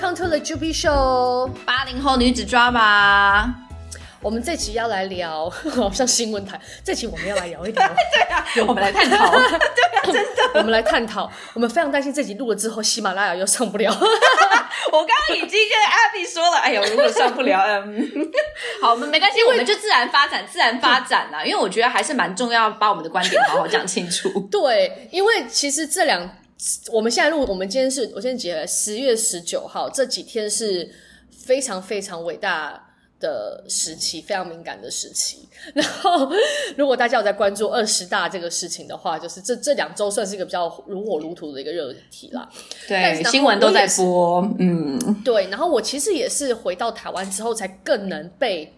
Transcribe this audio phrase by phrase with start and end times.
[0.00, 3.52] Welcome to the Juby Show，八零后女子抓吧。
[4.20, 6.60] 我们这期要来聊， 好像新闻台。
[6.84, 9.58] 这期我们要来聊一聊， 对啊，我们来探讨， 对啊，
[10.04, 11.28] 真的，我们来探讨。
[11.52, 13.92] 我们非常担心这集录了之后，喜马拉雅又上不了。
[13.92, 18.08] 我刚刚已经跟 Abby 说了，哎呦，如果上不了，嗯，
[18.80, 21.44] 好，我们没关系，我们就自然发展，自然发展啦。
[21.44, 24.46] 因为我觉得还是蛮重要，把我们的观点好好讲清楚。
[24.48, 26.30] 对，因为其实这两，
[26.92, 30.90] 我们现在录，我们今天是，我先记得十月十九号，这几天是
[31.30, 32.84] 非常非常伟大
[33.20, 35.48] 的时期，非常敏感的时期。
[35.72, 36.30] 然后，
[36.76, 42.48] 如果大家有在关注二十大这个事情的话，就是这这两周算是一个比较如火如荼的一个热题啦。
[42.88, 44.40] 对，新闻都在播。
[44.58, 45.46] 嗯，对。
[45.48, 48.72] 然后我其实也是回到台湾之后，才更能被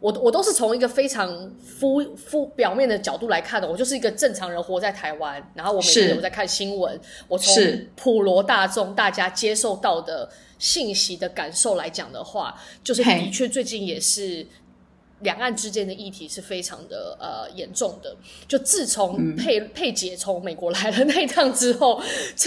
[0.00, 3.68] 我我都是从一个非常肤肤表面的角度来看的。
[3.68, 7.54] 我就是一个正常人活在台湾，然后我每天有在看新闻，我从
[7.96, 10.28] 普罗大众大家接受到的。
[10.60, 14.44] 信息的感受来讲的话，就是的确最近也是
[15.20, 18.16] 两岸之间的议题是非常的呃严重的。
[18.48, 22.02] 就自从佩、嗯、佩姐从美国来了那一趟之后，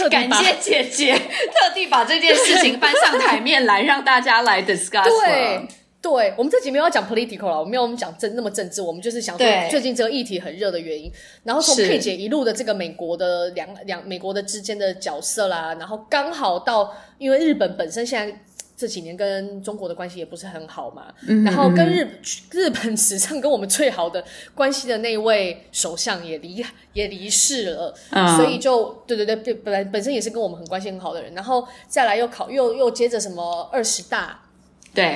[0.10, 1.14] 感谢 姐姐
[1.56, 5.06] 特地把这件事情搬上台面来让大家来 discuss。
[5.06, 5.66] 对。
[6.02, 11.12] 对，我们这集没有要讲 political 了，我们没有我们讲政那么政治，我们就是想说最近这个议题很热的原因。
[11.44, 18.36] 然后从佩姐一路的这个美国的两两美国的之间的角色啦，然后刚好到因为日本本身现在
[18.76, 21.14] 这几年跟中国的关系也不是很好嘛，
[21.46, 34.40] 然后跟日日本史上跟我们最好的关系的那位首相也离也离世了，嗯、所以就对对对，本来本身也是跟我们很关系很好的人，然后再来又考又又接着什么二十大，
[34.96, 35.16] 对。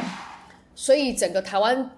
[0.75, 1.89] 所以整个台湾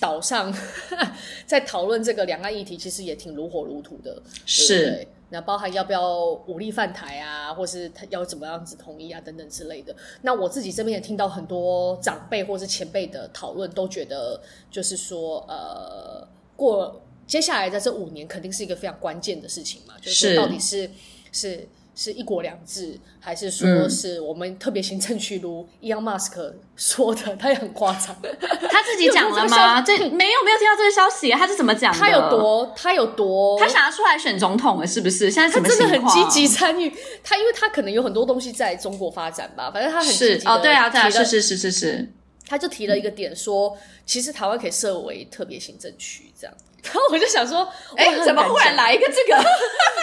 [0.00, 0.54] 岛上
[1.46, 4.22] 在讨论这个两岸议题，其实也挺如火如荼的。
[4.46, 9.94] 是，对对，那包含要不要武力犯台啊，或是他要怎么样子统一啊，等等之类的。
[10.22, 14.40] 那我自己这边也听到很多长辈或是前辈的讨论，都觉得
[14.70, 20.90] 就是说，呃，过接下来的这五年肯定是一个非常关键的事情嘛，就是说到底是
[21.32, 21.68] 是。
[22.00, 27.36] 是是一国两制，还是说是我们特别行政区如 Elon Musk 说的？
[27.36, 28.16] 他也很夸张，
[28.70, 29.82] 他自己讲了吗？
[29.82, 31.98] 这没有没有听到这个消息，他是怎么讲的？
[31.98, 32.72] 他有多？
[32.74, 33.58] 他有多？
[33.60, 35.30] 他想要出来选总统了，是不是？
[35.30, 35.68] 现在什么？
[35.68, 36.90] 他真的很积极参与。
[37.22, 40.46] 他因为他可能有很多东西在中国发展吧，反正他很积极。
[40.46, 42.12] 哦，对啊，对啊，是是是是是。
[42.46, 46.56] 他就提了一个点说，说其实台湾可以设为特别行政区，这样。
[46.84, 49.42] 然后我就想说， 哎、欸，怎么忽然来一个这个？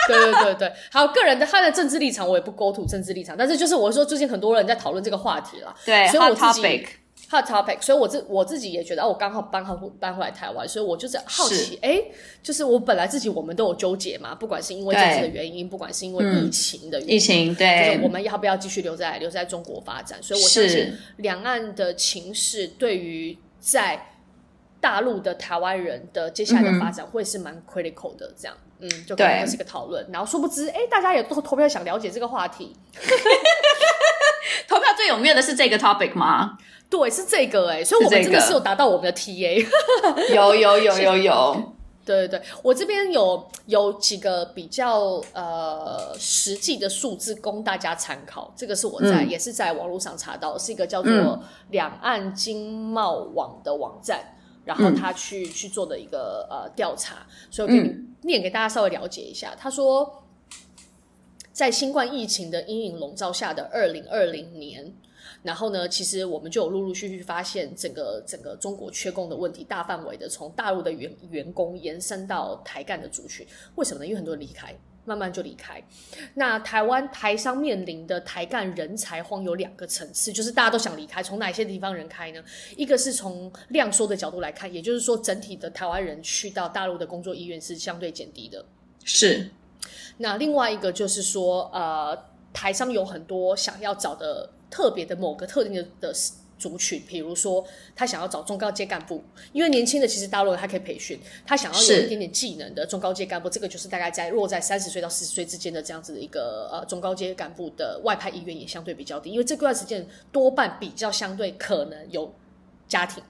[0.07, 6.85] 对对对对，还有个人的他的政治立场，我也不 go to 政治立场，但是就是我说最近很多人在讨论这个话题啦，对，所以我自己 hot topic
[7.29, 12.01] hot topic，所以我自我自己也觉得，哦，我刚好搬好搬回来台湾，所以我就是好奇，哎，
[12.41, 20.23] 就是我本来自己我们都有纠结嘛，不管是因为政治的原因，不管是因为疫情的原因，疫情对，就是我们要不要继续留在留在中国发展？
[20.23, 24.13] 所以我相信两岸的情势对于在。
[24.79, 30.07] 大陆的台湾人的接下来的发展会是蛮 critical 的，这样，嗯，嗯，就可能会是一个讨论。
[30.11, 32.75] 然后殊不知，哎，大家也都投票想了解这个话题。
[34.67, 36.57] 投票最踊跃的是这个 topic 吗？
[36.89, 39.65] 对，是这个哎、欸，所以我们真的是有达到我们的 TA。
[40.33, 41.73] 有有有有有，
[42.05, 48.53] 对对对，我这边有有几个比较呃实际的数字供大家参考。
[48.55, 54.19] 这个是我在、嗯、也是在网络上查到，是一个叫做两岸经贸网的网站。
[54.67, 59.51] 然后他去、嗯、去做的一个呃调查，所以我给你念给大家稍微了解一下。
[59.51, 60.23] 嗯、他说，
[61.53, 64.94] 在新冠疫情的阴影笼罩下的二零二零年，
[65.44, 73.47] 然后呢，其实我们就有陆陆续续发现，整个整个中国缺工的问题大范围的从大陆的员员工延伸到台干的族群。
[73.75, 74.06] 为什么呢？
[74.06, 74.75] 因为很多人离开。
[75.07, 75.81] 慢慢就离开。
[76.34, 82.44] 那台湾台商面临的台干人才荒有两个层次，就是大家都想离开，从哪些地方人开呢？
[82.75, 88.65] 一个是从量缩的角度来看，也就是说整体的台湾人去到大陆的工作意愿是相对减低的。
[89.06, 89.50] 是。
[90.18, 96.13] 那另外一个就是说，呃，台商有很多想要找的特别的某个特定的的。
[96.57, 97.65] 族群，比如说
[97.95, 99.24] 他想要找中高阶干部，
[99.54, 112.33] 因为年轻的其实大陆人他可以培训，他想要有一点点技能的中高阶干部，这个就是大概在落在三十岁到四十岁之间的这样子的一个呃中高阶干部的外派意愿也相对比较低，因为这段时间多半比较相对可能有
[112.88, 113.24] 家庭，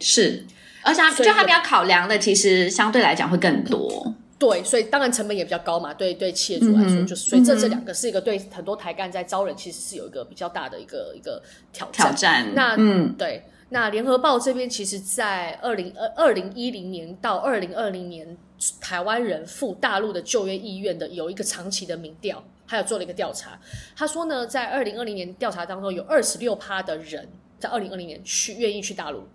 [0.00, 0.44] 是，
[0.82, 4.14] 而且就他们要考量的其实相对来讲会更多。
[4.38, 5.94] 对，所以当然成本也比较高嘛。
[5.94, 11.42] 对对，企业主来说，嗯、就是所以这这两个是一个对很多台干在招人，其实是有一个比较大的一个一个
[11.72, 12.06] 挑战。
[12.06, 12.54] 挑战。
[12.54, 13.42] 那嗯，对。
[13.70, 18.36] 那联合报这边，其实在二零二二零一零年到二零二零年
[18.80, 23.58] 台湾人赴大陆的就业意愿的有一个长期的民调，还有做了一个调查。
[23.96, 27.28] 他说呢，在二零二零年调查当中，有二十六趴的人
[27.58, 29.26] 在二零二零年去愿意去大陆。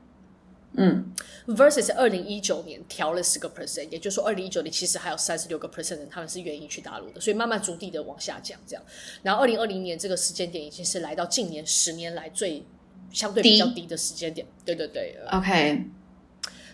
[0.74, 1.14] 嗯
[1.48, 8.84] ，versus 二零一九年调了十个 percent，也就是说二零一九年其实还有三十六个 percent 人他们是愿意去大陆的，所以慢慢逐地的往下降，这样。
[9.22, 12.64] 然后二零二零年这个时间点已经是来到近年十年来最
[13.12, 15.84] 相对比较低的时间点，对对对，OK。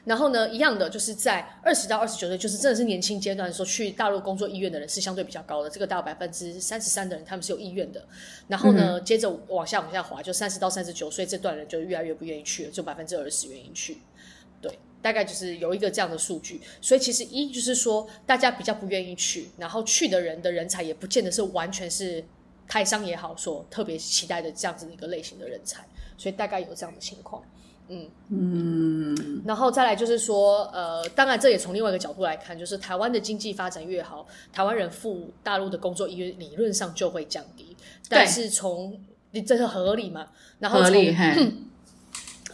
[0.08, 5.70] 然后呢，一样的就是在二十到二十九岁，就是真的是年轻阶段的时候，去大陆工作意愿的人是相对比较高的。
[5.70, 8.08] 这个大概百分之三十三的人他们是有意愿的。
[8.48, 13.98] 然后呢，嗯、接着往下往下滑，就三十到三十九岁这段人就越来越不愿意去了，就百分之二十愿意去。
[14.62, 16.62] 对，大概就是有一个这样的数据。
[16.80, 22.24] 所以其实一就是说，大家比较不愿意去，然后去的人的人才也不见得是完全是
[22.66, 25.86] 台商也好说特别期待的这样子的一个类型的人才。
[26.18, 27.44] 所以大概有这样的情况。
[27.90, 28.08] 嗯。
[28.30, 37.76] 嗯，然后再来就是说，呃，当然这也从另外一个角度来看，就是台湾的经济发展越好，台湾人赴大陆的工作意愿理论上就会降低。
[38.10, 39.00] 但是从
[39.32, 40.28] 你这是合理嘛？
[40.60, 40.94] 然后从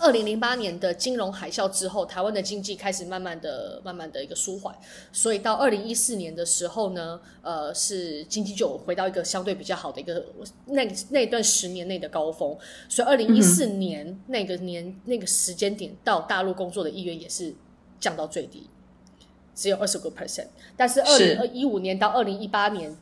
[0.04, 4.76] 二零零八年的金融海啸之后，台湾的经济开始慢慢的、慢慢的一个舒缓，
[5.14, 10.26] 所以到二零一四年的时候呢，呃，是经济就回到一个相对比较好的一个
[10.66, 12.58] 那那段十年内的高峰，
[12.90, 17.56] 所以二零一四年那个年、那个时间点到大陆工作的意愿也是
[17.98, 18.68] 降到最低，
[19.56, 22.94] 只有二十个 percent，但是二零二一五年到二零一八年。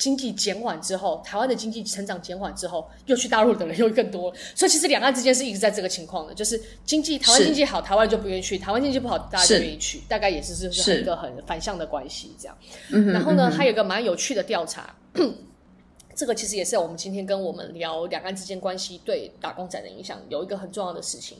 [0.00, 12.56] 经济减缓之后，台湾的经济成长减缓之后，又去大陆的人又更多，所以其实两岸之间是一直在这个情况的，就是经济台湾经济好，台湾就不愿意去；台湾经济不好，大家就愿意去，大概也是是一个很反向的关系这样。
[12.88, 14.96] 嗯、然后呢，还有一个蛮有趣的调查，
[16.16, 21.36] 这个其实也是我们今天跟我们聊两岸之间关系对打工仔的影响有一个很重要的事情。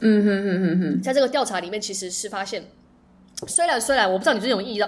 [0.00, 2.62] 嗯哼哼哼哼，在这个调查里面，其实是发现，
[3.48, 4.86] 虽然虽然我不知道你最近有意到。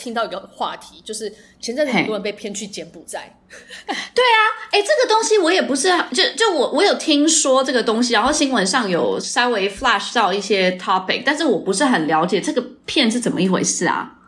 [0.00, 1.30] 听到一个话题，就是
[1.60, 3.36] 前阵子很多人被骗去柬埔寨。
[4.14, 14.19] 对啊，哎，这个东西我也不是，就就我我有听说这个东西，然后新闻上有稍微 flash 到一些 topic，但是我不是很了解这个骗是怎么一回事啊。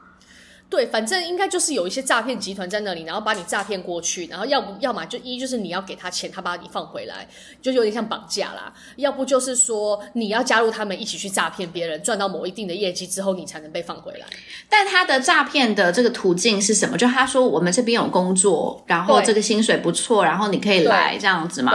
[0.72, 7.28] 对，反正应该就是有一些诈骗集团在那里，然后把你诈骗过去，然后要不要么就一就是你要给他钱，他把你放回来，
[7.60, 14.24] 就有点像绑架啦；要不就是说你要加入他们一起去诈骗别人，赚到某一定的业绩之后，你才能被放回来。
[14.70, 16.96] 但他的诈骗的这个途径是什么？
[16.96, 21.70] 就他说我们这边有工作，然后这个薪水不错，然后你可以来这样子吗？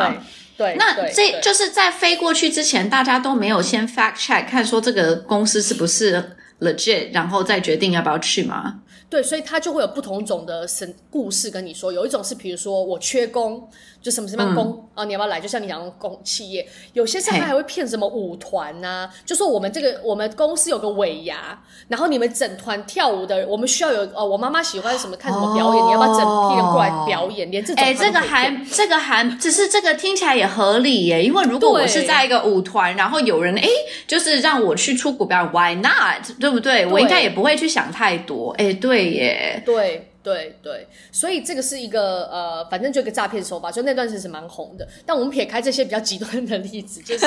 [0.58, 8.80] 对，对那这就是在飞过去之前，大家都没有先 fact check 看说这个公司是不是 legit，然后再决定要不要去吗？
[9.10, 11.94] 对，所以他就会有不同种的神故事跟你说。
[11.94, 13.66] 有一种是，比如说我缺工，
[14.02, 15.40] 就什么什么工、嗯、啊，你要不要来？
[15.40, 21.58] 就像你讲的工企业，有些时候他还会骗什么舞团呐、啊，就说我们这个我们公司有个尾牙，
[21.88, 27.50] 然后你们整团跳舞的，我们需要有哦，我妈妈喜欢什么看什么表演，哦、你要不要整批人过来表演？
[27.50, 33.70] 连这种哎，这个还这个还只是这个听起来也合理耶，因为如果我是在一个舞团，然后有人哎，
[34.06, 36.38] 就是让我去出国表演，Why not？
[36.42, 36.84] 对不对？
[36.84, 38.52] 对我应该也不会去想太多。
[38.58, 38.97] 哎，对。
[38.98, 44.88] 对耶，对对对，所以这个是一个呃，反正就一个诈骗手法，就那段时间是蛮红的。
[45.06, 47.26] 但我们撇开这些比较极端的例子，就是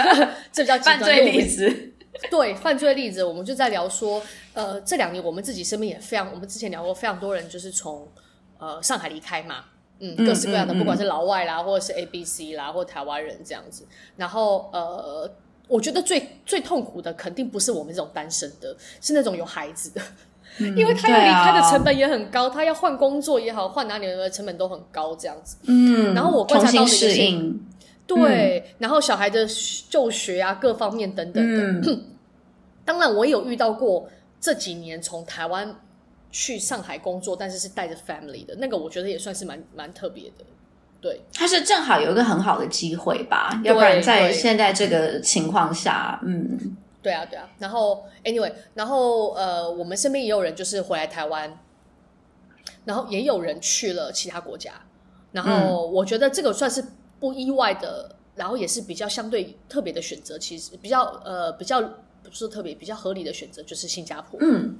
[0.52, 1.92] 这比较极端的 犯罪例子，
[2.30, 4.22] 对犯罪例子，我们就在聊说，
[4.54, 8.08] 呃，这两年我们自己身边也非常，我们之前聊过非常多人，就是从
[8.58, 9.66] 呃上海离开嘛，
[9.98, 13.86] 嗯，各式各样的，嗯嗯嗯、不管是老外啦，或者是 A B C 啦，或台湾人这样子。
[14.16, 15.30] 然后呃，
[15.68, 20.00] 我觉得最最痛苦的，肯定不是我们这种单身的，是那种有孩子的。
[20.58, 25.56] 因为他要离开的成本也很高，他要换工作也好，换哪里的成本都很高，这样子。
[25.66, 27.42] 嗯，然后我观察到的一些，
[28.06, 29.46] 对，嗯、然后小孩的
[29.88, 31.90] 就学啊，各方面等等的。
[31.90, 32.04] 嗯、
[32.84, 34.08] 当然，我也有遇到过
[34.40, 35.72] 这几年从台湾
[36.32, 40.44] 去上海工作，但是是带着 family 的那个，我觉得也算是蛮蛮特别的。
[41.00, 46.76] 对，他是正好有一个很好的机会吧，要不然在现在这个情况下，嗯。
[47.00, 51.58] 对啊，对啊，然后 anyway，然后呃，我们身边也有人就是回来台湾，
[52.84, 54.72] 然后也有人去了其他国家，
[55.32, 56.84] 然后我觉得这个算是
[57.20, 64.38] 不意外的，然后也是比较相对特别的选择，其实比较呃比较不是特别比较合理的选择就是新加坡。
[64.42, 64.78] 嗯，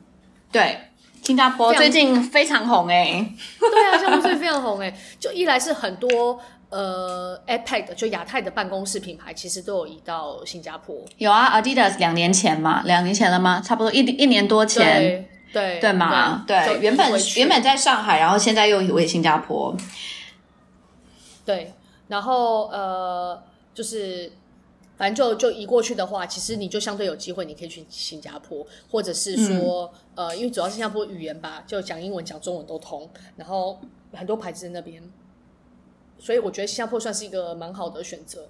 [0.51, 0.89] 对，
[1.23, 6.41] 新加坡最近非常红哎、欸，对啊，新加坡最近非常红哎、欸，就一来是很多。
[6.71, 10.97] 呃，APEC 就亚太的办公室品牌，其实都有移到新加坡。
[11.17, 13.63] 有啊，Adidas 两年前嘛，两年前了吗？
[13.65, 16.45] 差不多一一年多前，对对，对嘛？
[16.47, 19.75] 对，对原本原本在上海，然后现在又移回新加坡。
[21.47, 21.73] 对，
[22.09, 24.31] 然后呃，就是
[24.99, 33.81] 反正就就移过去的话，其实你就相对有机会，你可以去新加坡，或者是说，嗯、呃，因为主要是新加坡语言吧，就讲英文、讲中文都通，然后
[34.13, 35.03] 很多牌子在那边，
[36.19, 38.49] 所以我觉得新加坡算是一个蛮好的选择。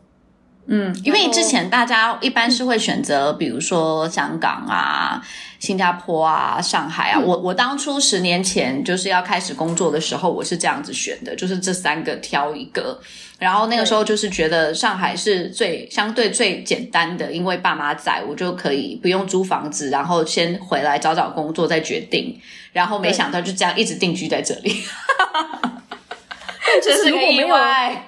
[0.71, 5.19] 嗯，因为之前大家一般是会选择，比如说香港啊、
[5.59, 7.19] 新加坡啊、上海啊。
[7.19, 13.01] 嗯、我我当初十年前就是要开始工作的时候，我是这样子选的，就是这三个挑一个。
[13.39, 22.39] 然后那个时候就是觉得上海是最相对最简单的，因为爸妈在，我就可以不用租房子，然后先回来找找工作再决定。
[22.73, 24.83] 然后没想到就这样一直定居在这里。
[26.83, 27.57] 就是如果没有，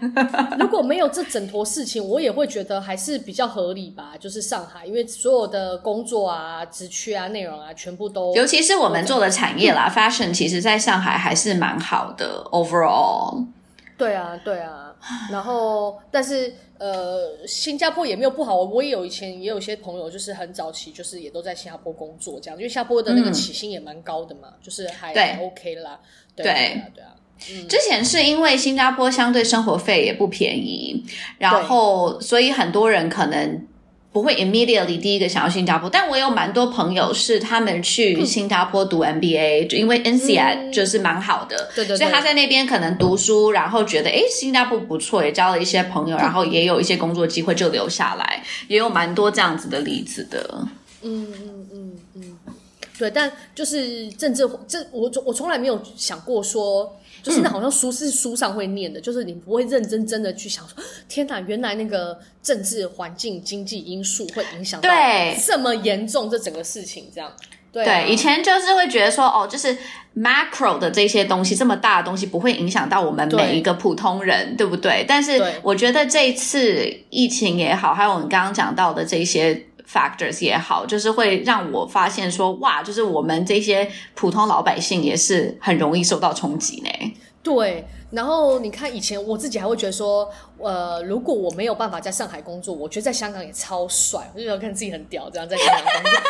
[0.58, 4.14] 如果没有这整坨事情，我也会觉得还是比较合理吧。
[4.18, 12.44] 就是上海，因为所有的工作啊、职缺啊、内容啊，全部都，尤其是我们做的产业啦、嗯、，fashion，其实在上海还是蛮好的。
[12.50, 13.46] Overall，
[13.96, 14.94] 对啊，对啊。
[15.30, 18.60] 然后，但是呃，新加坡也没有不好。
[18.62, 25.98] 我也有以前也有一些朋友，就是很早期，就是也都在新加坡工作这样，因为新加坡的那个起薪也蛮高的嘛，嗯、就是还，还 OK 啦。
[26.36, 26.54] 对啊，
[26.94, 27.14] 对啊。
[27.68, 31.04] 之前是因为新加坡相对生活费也不便宜，
[31.38, 33.66] 然后所以很多人可能
[34.12, 50.66] 不会 immediately 第一个想要新加坡，但我有蛮多朋友是他们去新加坡读 MBA，就因为 INSEAD 就是蛮好的，对对，所以他在那边可能读书，然后觉得诶新加坡不错，也交了一些朋友，然后也有一些工作机会就留下来，也有蛮多这样子的例子的。
[51.02, 52.38] 嗯嗯嗯嗯，
[52.98, 56.96] 对，但就是政治这我我从来没有想过说。
[57.22, 64.88] 就是那好像书是书上会念的，嗯、就是你不会认真真的去想说，天哪，原来那个政治环境、经济因素会影响到
[65.44, 67.32] 这么严重，这整个事情这样。
[67.72, 69.76] 对，啊、对，以前就是会觉得说，哦，就是
[70.16, 75.04] macro 的这些东西，这么大的东西不会影响到我们每一个普通人，对，对不对？
[75.06, 79.66] 但是我觉得这一次疫情也好，还有我们刚刚讲到的这些。
[79.92, 86.90] Factors 也好，就是会让我发现说，哇，就是我们这些普通老百姓也是很容易受到冲击呢。
[87.42, 96.20] 对，然后你看以前我自己还会觉得说，呃，如果我没有办法在上海工作，我觉得在香港也超帅，我就觉得看自己很屌，这样在香港工作。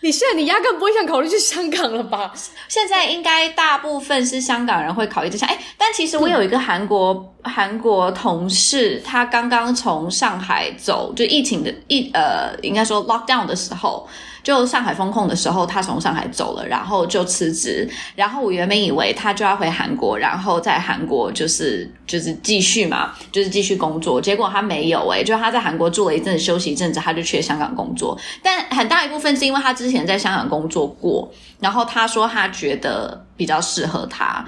[0.02, 2.32] 你现在你压根不会想考虑去香港了吧？
[2.68, 5.48] 现在应该大部分是香港人会考虑这项。
[5.48, 14.08] 哎，但其实我有一个韩国、韩国同事，他刚刚从上海走，就疫情的疫呃，应该说 lockdown 的时候。
[14.42, 17.88] 就上海封控的时候，他从上海走了，然后就辞职。
[18.14, 24.20] 然后我原本以为他就要回韩国，然后在韩国就是就是继续嘛，就是继续工作。
[24.20, 28.18] 结果他没有诶、欸，就他在韩国住了一阵子，休息一阵子，他就去了香港工作。
[28.42, 34.44] 但很大一部分是因为他之前在香港工作过，然后他说他觉得比较适合他。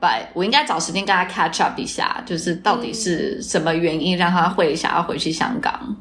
[0.00, 5.96] But 我应该找时间跟他 catch up 一下，就是到底是什么原因让他会想要回去香港？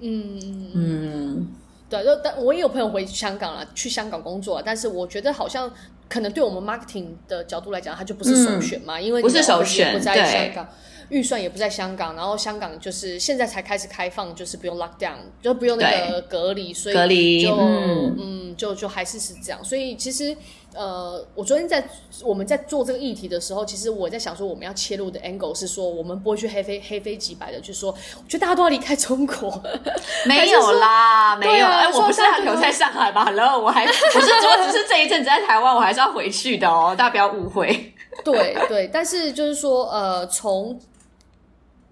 [0.00, 0.70] 嗯嗯。
[0.74, 1.48] 嗯
[1.88, 5.70] 对，就但我也有朋友回香港了，去香港工作，但是我觉得好像
[6.08, 10.68] 可能对我们 marketing 的角度来讲，它就不是首选嘛，嗯、因为不是首选，不在香港，
[11.08, 20.36] 预算也不在香港，然后香港就是现在才开始开放，就是不用 lock down，就不用那个隔离，所以就隔离，嗯，嗯，就就还是是这样，所以其实。
[20.76, 21.82] 呃，我昨天在
[22.22, 29.62] 我们在做这个议题的时候，其实我在想说，我们要切入的 angle 是说，我们不会去黑非黑非即白的，就是说，我觉得大家都要离开中国，
[30.28, 37.94] 没有啦，没有，哎，我不是还留在上海吗？Hello，我还 不是，我只是这一阵子在台湾，我还是要回去的哦，大家不要误会。
[38.24, 40.78] 对对，但是就是说，呃，从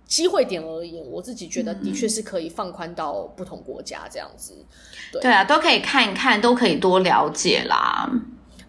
[0.06, 4.54] 机会点而言，我自己觉得的确是可以放宽到不同国家这样子。
[5.12, 8.10] 对，对啊，都可以看一看，都可以多了解啦。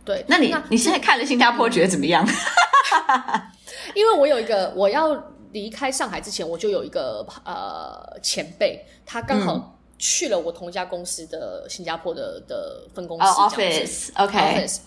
[0.05, 2.25] 对，那你那你现在看了新加坡，觉得怎么样？
[3.95, 5.13] 因为我有一个，我要
[5.51, 14.37] 离开上海之前，我就有一个呃前辈，他刚好去了我同一家公司的新加坡的的分公司、oh, office，OK。
[14.37, 14.79] Office.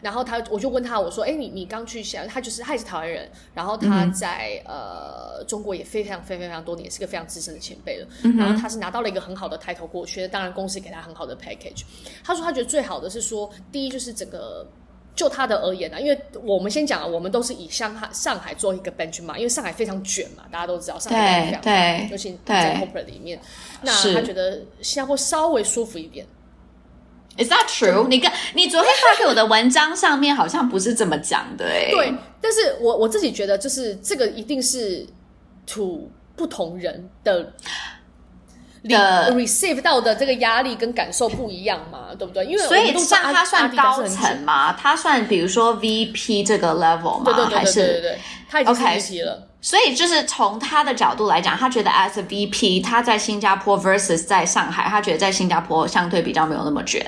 [0.00, 8.06] 然后他，我就问他，我说：“哎，你你刚去香，他就是他也是台湾人，然后他在、嗯、呃中国也非常非常非常多年，是个非常资深的前辈了。
[8.22, 11.82] 嗯、然后他是拿到了一个很好的抬头过去，当然公司给他很好的 package。
[12.22, 14.64] 他说他觉得最好的是说，第一就是整个
[15.16, 23.40] 就他的而言呢，因为我们先讲，我们都是以上海上海做一个 benchmark，因为上海非常卷嘛，大家都知道上海非常卷，尤其在 corporate 里面。
[23.82, 26.24] 那他觉得新加坡稍微舒服一点。”
[27.38, 28.08] Is that true？
[28.08, 31.88] 你跟你昨天发给我的文章上面好像不是这么讲的哎。
[31.90, 35.06] 对，但是我我自己觉得，就是这个一定是
[35.66, 37.52] to 不同人的，
[38.82, 42.44] 的 receive 到的这个压力跟感受不一样嘛，对不对？
[42.44, 48.18] 因为所以像他算高层嘛，他算比如说 VP 这个 level 嘛，对对对对对对，还是对对对
[48.50, 49.38] 他已经是 VP 了。
[49.38, 57.04] Okay, 所以就是从他的角度来讲，他觉得 as a VP，他在新加坡 versus 在上海，他觉得在新加坡相对比较没有那么卷，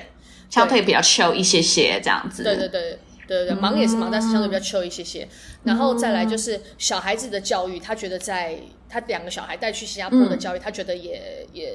[0.51, 2.43] 相对比较 chill 一些些这样子。
[2.43, 5.27] 对对对对对，忙也是忙，嗯，但是相对比较 chill 一些些。
[5.65, 11.73] 然后再来就是小孩子的教育，他觉得在他两个小孩带去新加坡的教育，嗯，他觉得也也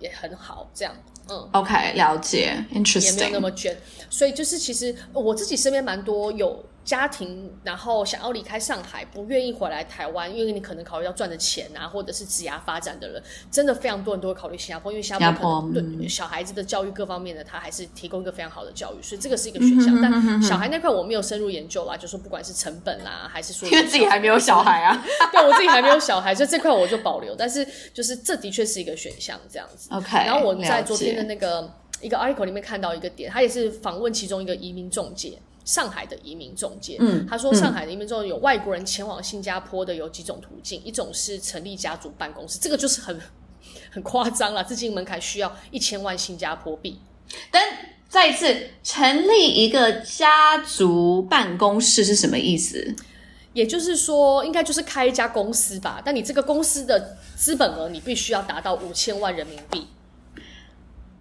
[0.00, 0.94] 也很好，这样。
[1.28, 3.76] 嗯，OK，了解，interesting，也没有那么卷。
[4.10, 6.64] 所以就是其实我自己身边蛮多有。
[6.84, 19.98] 家庭，然后想要离开上海，不愿意回来台湾，因为你可能考虑到赚的钱啊，或者是职涯发展的人，真的非常多人都会考虑新加坡，因为新加坡可能对小孩子的教育各方面的，他还是提供一个非常好的教育，所以这个是一个选项。
[20.02, 27.34] 但小孩那块我没有深入研究啦，就说不管是成本啦，还是说 因为自己还没有小孩啊， 对我自己还没有小孩，所以这块我就保留。
[27.34, 29.88] 但是就是这的确是一个选项，这样子。
[29.90, 31.72] OK，然后我在昨天的那个
[32.02, 35.38] 一个 article 里面看到一个点，他也是访问其中一个移民中介。
[35.64, 43.20] 上海的移民中介，嗯，他说上海的移民中介有外国人前往新加坡的有几种途径，一种是成立家族办公室，这个就是很
[43.90, 47.00] 很夸张了，资金门槛需要一千万新加坡币。
[47.50, 47.62] 但
[48.08, 52.94] 再一次，成立一个家族办公室是什么意思？
[53.54, 59.86] 也就是说，应该就是开一家公司吧，但你这个公司的资本额你必须要达到五千万人民币。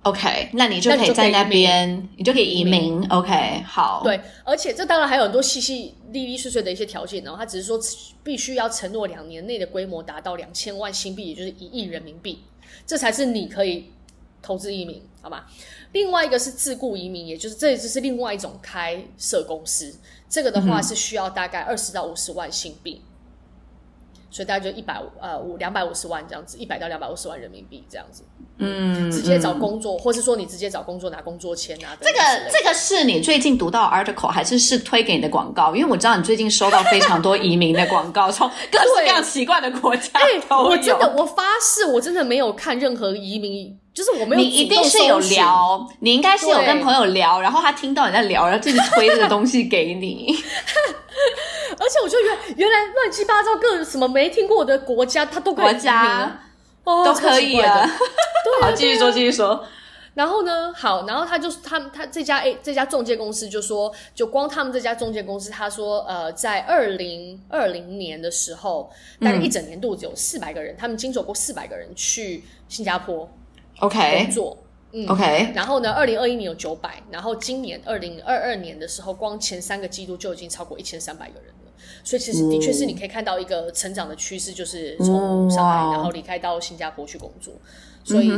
[0.03, 3.01] OK，那你就可以在那边，你就可以移民。
[3.07, 4.01] OK，好。
[4.03, 7.79] 对，而且这当然还有很多细细、利利碎碎的一些条件，然后他只是说
[8.21, 12.43] 必须要承诺两年内的规模达到两千万新币，也就是一亿人民币，
[12.85, 13.91] 这才是你可以
[14.41, 15.45] 投资移民，好吗？
[15.93, 19.95] 另外一个是自雇移民，也就是这就是另外一种开设公司，
[20.27, 23.01] 这个的话是需要大概二十到五十万新币。
[23.01, 23.12] 嗯
[24.33, 28.23] 所以大概就一百呃五两百五十万这样子，一百到两百五十万人民币这样子，
[28.57, 31.95] 嗯，直接找工作，嗯、或是说你直接找工作拿工作签啊。
[32.01, 32.19] 这个
[32.51, 35.75] 这个是你最近读到 article 还是是推给你的广告？
[35.75, 40.63] 因为我知道你最近收到非常多移民的广告， 从各式各样奇怪的国家都有。
[40.63, 44.41] 我真的我发誓，我真的没有看任何移民，就是我没有。
[44.41, 50.35] 你一定是有聊，你应该是有跟朋友聊，然后他听到你在聊，然后自己推这个东西给你。
[51.79, 55.87] 而且我就原原来乱七八糟各什么没听过的国家，他都可以
[56.83, 57.85] 哦，都可以啊。
[58.43, 59.65] 对，好，继续说，继续说。
[60.13, 73.27] 然后呢，好，然后他就他他这家 A 这家中介公司就说，就光他们这家中介公司，他说，呃，在二零二零年的时候，大概一整年度只有四百个人，嗯，他们经手过四百个人去新加坡
[73.79, 74.57] ，OK 工作，
[74.91, 75.51] 嗯，OK。
[75.55, 81.52] 然后呢，二零二一年有九百，然后今年二零二二年的时候，光前三个季度就已经超过一千三百个人。
[82.03, 87.53] 所以其实的确是你可以看到一个成长的趋势，就是从上海然后离开到新加坡去工作，
[88.03, 88.29] 所以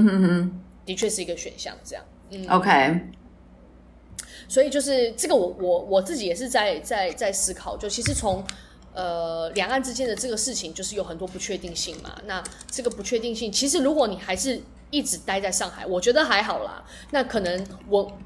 [0.85, 1.75] 的确是一个选项。
[1.83, 3.01] 这样，嗯，OK。
[4.47, 8.43] 所以就是这个我，我我我自己也是在在在思考，就其实从
[8.93, 12.15] 呃两岸之间的这个事情，就是有很多不确定性嘛。
[12.25, 16.83] 那这个不确定性，其实如果你还是一直待在上海，我觉得还好啦。
[17.11, 18.17] 那可能我。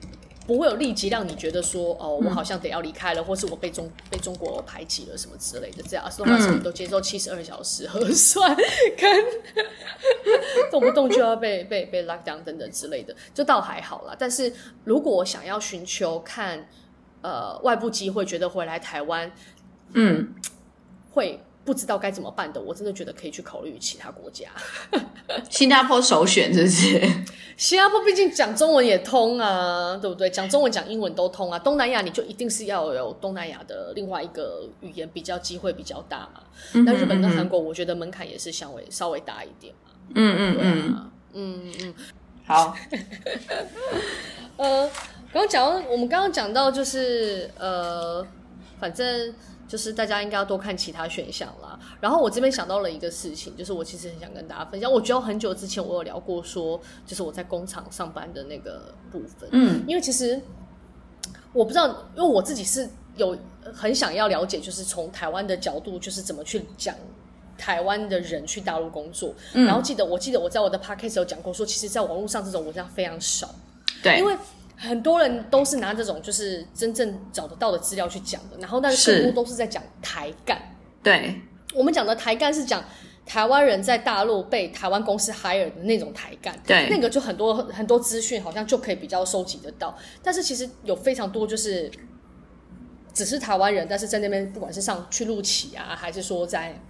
[0.50, 5.84] 不会有立即让你觉得说哦，我好像得要离开了，嗯、或是我被中被中国排挤了什么之类的。
[5.84, 8.56] 这样，说话什么都接受七十二小时核酸，
[8.98, 9.26] 跟
[10.72, 14.16] 动不动就要被被被 lock down 等等之类的，就倒还好啦。
[14.18, 14.52] 但是
[14.86, 16.68] 如果我想要寻求看
[17.22, 19.32] 呃外部机会，觉得回来台湾，
[19.94, 20.34] 嗯，
[21.12, 21.44] 会。
[21.70, 24.48] 不知道该怎么办的，我真的觉得可以去考虑其他国家。
[25.52, 27.00] 新加坡首选，是不是？
[27.56, 30.28] 新加坡毕竟讲中文也通啊，对不对？
[30.32, 31.60] 讲中文、讲英文都通啊。
[31.60, 36.42] 东南亚你就一定是要有东南亚的另外一个语言，比较机会比较大嘛。
[36.72, 39.92] 那、嗯、日本跟韩国，我觉得门槛也是稍微稍微大一点嘛。
[40.16, 41.94] 嗯嗯嗯、啊、嗯嗯。
[42.48, 42.76] 好。
[44.58, 44.90] 呃，
[45.32, 48.26] 刚刚讲到，我们刚刚讲到就是呃，
[48.80, 49.32] 反正。
[49.70, 51.80] 就是大家应该要多看其他选项啦。
[52.02, 54.92] 然后我这边想到了一个事情，就是我其实很想跟大家分享。
[54.92, 59.48] 我觉得很久之前我有聊过，说就是我在工厂上班的那个部分。
[59.52, 60.42] 嗯，因为其实
[61.54, 63.38] 我不知道，因为我自己是有
[63.72, 66.96] 很想要了解，就是从台湾的角度，就是怎么去讲
[67.56, 69.34] 台湾的人去大陆工作。
[69.54, 73.54] 嗯，然后记得我记得我在我的 podcast 有讲过，说其实在网络上这种文章非常少。
[74.02, 74.36] 对，因为。
[74.82, 80.58] 很多人都是拿这种就是真正找得到的资料去讲的，然后但是更多都是在讲台干。
[81.04, 81.42] 对，
[81.74, 82.82] 我们讲的台干是讲
[83.26, 86.58] 台湾人在大陆被台湾公司 hire 的那种台干。
[86.66, 91.92] 对，那个就很多很多资讯好像就可以比较收集得到，但是其实有非常多就是
[93.14, 96.82] 只是台湾人，但是在那边不管是上去陆企啊，还是说在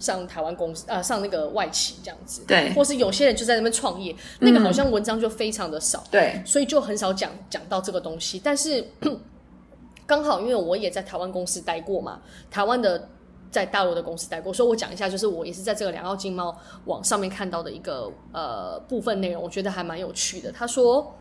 [0.00, 8.40] 上台湾公司啊、呃，上那个外企这样子，对，或是有些人就在那边创业，那个好像文章就非常的少，对，所以就很少讲讲到这个东西。
[8.42, 8.86] 但是
[10.06, 13.08] 刚好因为我也在台湾公司待过嘛，台湾的
[13.50, 20.52] 在大陆的公司待过，所以我讲一下，就是我也是在这个两澳经贸网上面看到的一个呃部分内容，我觉得还蛮有趣的。
[20.52, 21.14] 他说。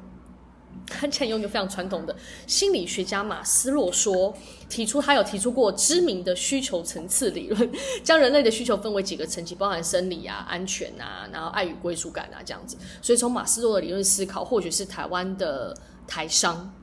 [0.85, 4.35] 看起来用一个非常传统的心理学家马斯洛说，
[4.69, 7.71] 提出他有提出过知名的需求层次理论，
[8.03, 12.77] 将人类的需求分为几个层级，包含生理啊、安全啊，然后爱与归属感啊这样子。
[13.01, 15.75] 所以从马斯洛的理论思考，或许是台湾的
[16.07, 16.73] 台商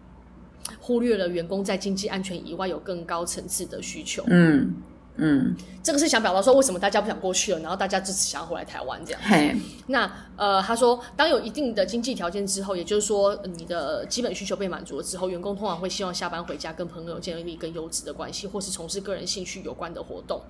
[0.79, 4.25] 忽略了员工在经济安全以外有更高层次的需求。
[4.29, 4.75] 嗯。
[5.17, 9.21] 嗯，这个是想表达说，为什么大家不想过去了，然后大家支持想要回来台湾这样。
[9.23, 9.55] 嘿，
[9.89, 20.41] 那呃，他说，当有一定的经济条件之后，也就是说你的基本需求被满足了之后，员工通常会希望下班回家跟朋友建立更优质的关系，或是从事个人兴趣有关的活动。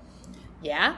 [0.62, 0.92] Yeah。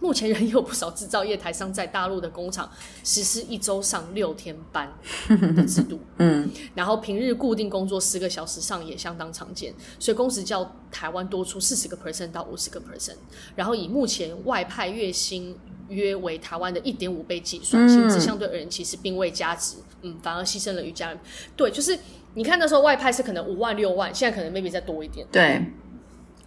[0.00, 2.70] 目前仍有不少制造业台商在大陆的工厂
[3.02, 4.92] 实施一周上六天班
[5.28, 13.16] 的制度， 嗯，然后平日固定工作十个小时上也相当常见，所以工时较台湾多出四十个 percent 到五十个 percent，
[13.56, 15.56] 然后以目前外派月薪
[15.88, 21.18] 约为台湾的一点五倍计算，薪资相对而言其实并未加值，嗯，反而牺牲了与家人。
[21.56, 21.98] 对，就是
[22.34, 25.64] 你看那时候外派是可能五万六万，现在可能 maybe 再多一点，对。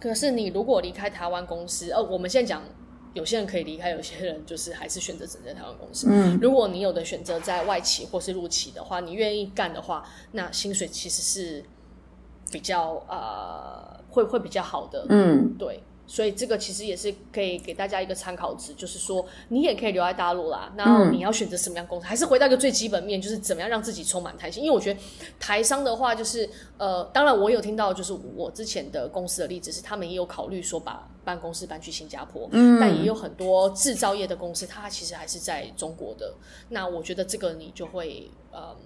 [0.00, 2.62] 可是你如果离开台湾公司，呃，我们现在讲。
[3.14, 6.06] 有些人可以离开，有些人就是还是选择整在台湾公司。
[6.10, 11.64] 嗯，如果你有的选择在外企或是入企的话，你愿意干的话，那薪水其实是
[12.50, 15.06] 比较呃，会会比较好的。
[15.08, 15.82] 嗯，对。
[16.06, 20.70] 所以这个其实也是可以给大家一个参考值，就是说你也可以留在大陆啦。
[20.76, 24.62] 那你要选择什么样公司，嗯、还是回到一个最基本面，就是怎么样让自己充满弹性。
[24.62, 25.00] 因为我觉得
[25.40, 36.34] 台商的话，就是呃，当然我有听到，就是我之前的公司的例子是，他们也有考虑说把办公室搬去新加坡，嗯，但也有很多制造业的公司，它其实还是在中国的。
[36.68, 38.76] 那我觉得这个你就会呃，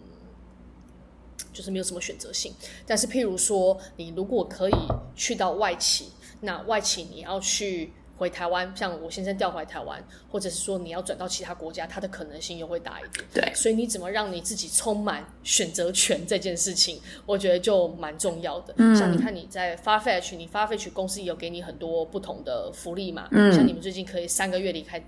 [1.52, 2.52] 就是没有什么选择性。
[2.86, 4.76] 但是譬如说，你如果可以
[5.16, 6.12] 去到外企。
[6.40, 13.26] 那外企你要去回台湾，像我先生调回台湾，或者是说你要转到其他国家，它的可能性又会大一点。
[13.34, 18.72] 对，所以你怎么让你自己充满选择权这件事情，我觉得就蛮重要的。
[18.78, 23.28] 嗯，像你看你在 Farfetch，你 Farfetch 公司有给你很多不同的福利嘛。
[23.32, 24.98] 嗯，像你们最近可以三个月离开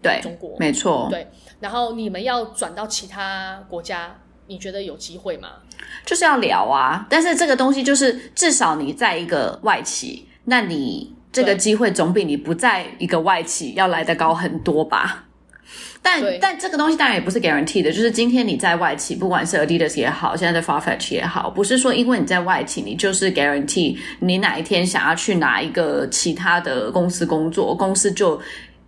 [0.00, 1.08] 对中国，没错。
[1.10, 1.26] 对，
[1.60, 5.56] 然后你们要转到其他国家，你觉得有机会吗？
[6.06, 10.26] 就是要聊啊，但是这个东西就是至少你在一个外企。
[10.44, 15.24] 那你这个机会总比你不在一个外企要来的高很多吧？
[16.02, 28.40] 但但这个东西当然也不是 guarantee 的，就是今天你在外企，不管是 Adidas 也好，现在的 Farfetch 也好，不是说因为你在外企，你就是 guarantee 你哪一天想要去哪一个其他的公司工作，公司就。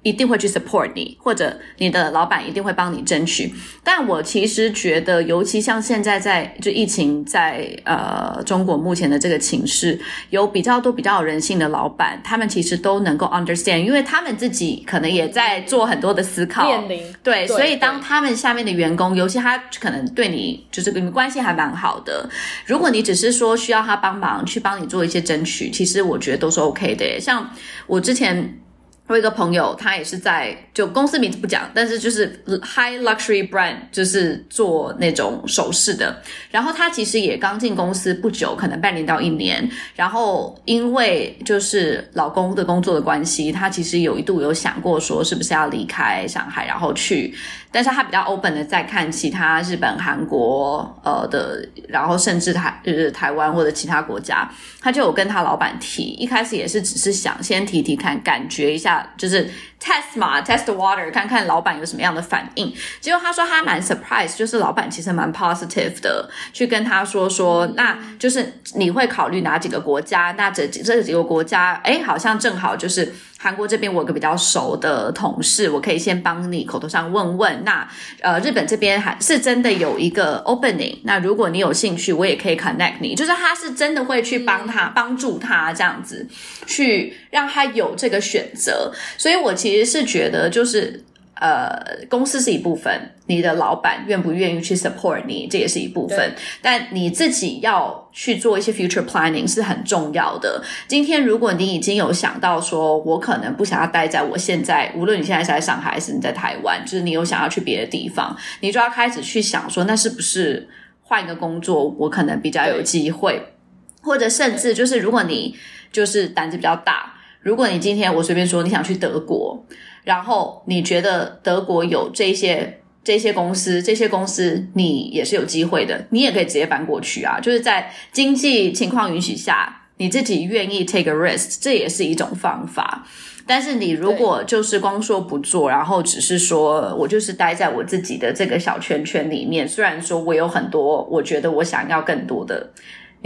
[0.07, 3.53] 一定会去 support 你，或者你的老板一定会帮你争取。
[3.83, 9.99] 但我其实觉得，尤其像现在在就疫情在呃中国目前的这个情势，
[10.31, 16.65] 有比较多比较有人性的老板，他们其实都能够 understand，因为他们自己可能也在做很多的思考。
[16.69, 22.31] 面临对，所以当他们下面的员工，尤其他可能对你就是跟你关系还蛮好的，
[22.65, 27.19] 如果你只是说需要他帮忙去帮你做一些争取，其实我觉得都是 OK 的。
[27.21, 27.51] 像
[27.89, 28.61] 我之前。
[29.09, 32.27] 我有一个朋友，他也是在就公司名字不讲，但是就是
[32.63, 36.21] high luxury brand，就是做那种首饰的。
[36.51, 39.69] 然后他其实也刚进公司不久，可能半年到一年。
[39.95, 47.35] 然后因为就是老公的工作的关系，他其实有一度有想过说是不是要离开上海，然后去。
[47.71, 59.49] 但是他比较 open 的在看其他日本、韩国呃的，然后甚至台就是台湾或者其他国家，他就有跟他老板提，一开始也是只是想先提提看，感觉一下，就是。
[59.81, 62.73] Test 嘛，test water，看看老板有什么样的反应。
[63.01, 70.35] 结果他说他蛮 surprise，就是老板其实蛮 positive 的，去跟他说说，那就是你会考虑哪几个国家？
[70.39, 77.63] 那这这几个国家，哎，好像正好就是韩国这边，我有个比较熟的同事，我可以先帮你口头上问问。
[77.65, 77.87] 那
[78.23, 83.15] 呃，日本这边还是真的有一个 opening，那如果你有兴趣，我也可以 connect 你。
[83.15, 86.27] 就是他是真的会去帮他帮助他这样子，
[86.67, 88.91] 去让他有这个选择。
[89.19, 89.53] 所以我。
[89.66, 91.03] 其实是觉得，就是
[91.39, 96.35] 呃，公司是一部分，你的老板愿不愿意去 support 你，这也是一部分。
[96.63, 100.63] 但你自己要去做一些 future planning 是很重要的。
[100.89, 110.67] 今天如果你已经有想到说，我可能不想要待在我现在，无论你现在是在上海还是你在台湾，就是你有想要去别的地方，你就要开始去想说，那是不是
[111.03, 113.53] 换一个工作，我可能比较有机会，
[114.01, 115.55] 或者甚至就是如果你
[115.93, 117.13] 就是胆子比较大。
[117.47, 119.65] 如果你今天我随便说你想去德国，
[120.03, 127.39] 然后你觉得德国有这些这些公司，这些公司你也是有机会的，你也可以直接搬过去啊。
[127.39, 133.07] 就是在经济情况允许下，你自己愿意 take a risk，这也是一种方法。
[133.47, 142.73] 但是你如果就是光说不做，然后只是说我就是待在我自己的这个小圈圈里面，虽然说我有很多，我觉得我想要更多的。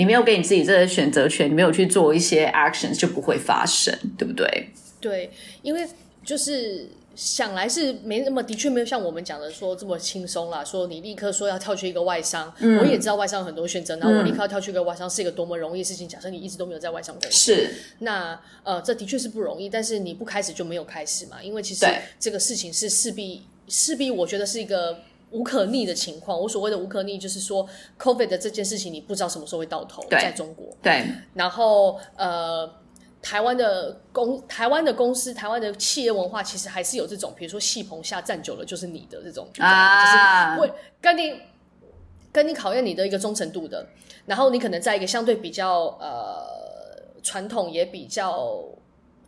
[0.00, 4.70] 你没有给你自己这个选择权，你没有去做一些 actions，就不会发生，对不对？
[4.98, 5.86] 对，因为
[6.24, 10.64] 就是想来是没那么，的确没有像我们讲的说这么轻松啦。
[10.64, 16.08] 说你立刻说要跳去一个外商，嗯、我也知道外商有很多选择，然后我立刻要跳去一个外商是一个多么容易的事情。
[16.08, 19.68] 假设你一直都没有在外商工作，是那呃，这的确是不容易。
[19.68, 21.84] 但是你不开始就没有开始嘛，因为其实
[22.18, 25.00] 这个事情是势必势必，我觉得是一个。
[25.30, 27.66] 无可逆的情况，我所谓的无可逆，就是说
[27.98, 30.66] ，COVID 的这件事情，你不知道什么时候会到头，在中国。
[30.82, 31.04] 对。
[31.34, 32.68] 然后，呃，
[33.22, 41.40] 台湾的公，台湾的公司，台湾的企业文化，其实还是有这种，比如说，戏棚下站久了就是你的这种啊，就是会跟你
[42.32, 43.86] 跟你考验你的一个忠诚度的。
[44.26, 46.44] 然后，你可能在一个相对比较呃
[47.22, 48.62] 传统，也比较。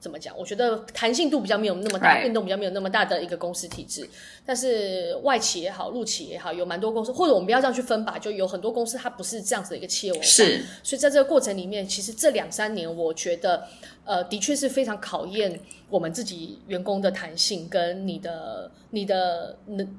[0.02, 0.36] 怎么讲？
[0.36, 4.04] 我觉得弹性度比较没有那么大，变动比较没有那么大的一个公司体制。
[4.44, 10.26] 但是外企也好，入企也好，有蛮多公司，或者我们不要这样去分吧，就有很多公司它不是这样子的一个企业文化。
[10.26, 13.68] 是，所以在这个过程里面，其实这两三年，我觉得
[14.04, 19.96] 呃，的确是非常考验我们自己员工的弹性跟你的你的能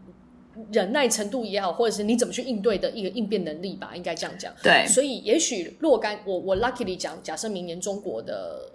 [0.69, 4.53] 忍耐程度也好，或者是你怎么去应对的一个应变能力吧，应该这样讲。
[4.61, 8.69] 对，所以也许若干我我 luckily 讲，假设明年中国的。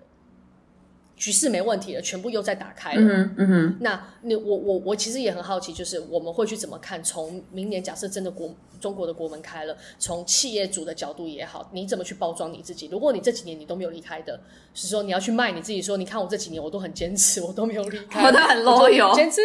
[1.18, 3.00] 局势没问题了，全部又在打开了。
[3.00, 7.02] 嗯嗯哼，那你我我我其实也很好奇，就是我们会去怎么看？
[7.02, 12.86] 从明年假设真的国中国的国门开了，从企业主的角度也好，你怎么去包装你自己？
[12.86, 14.38] 如果你这几年你都没有离开的，
[14.72, 19.40] 是说你要去卖你自己，说你看我这几年我都很坚持，我都没有离开，我都很 loyal，坚持，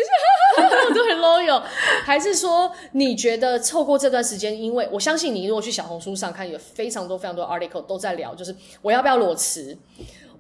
[0.57, 1.59] 我都很 loyal，
[2.05, 4.61] 还是说你觉得错过这段时间？
[4.61, 9.75] 因为我相信你，如果去小红书上看，有非常多非常多 article 都在聊，就是我要不要裸辞？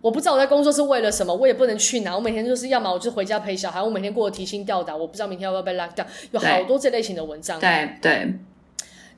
[0.03, 2.13] 我不知道我在工作是为了什么，我也不能去哪。
[2.13, 4.99] 我每天就是要么我就回家陪小孩，我每天过得提心吊胆。
[4.99, 7.57] 我不知道明天要不要被 lock down，有好多这类型的文章。
[7.57, 8.33] 对对。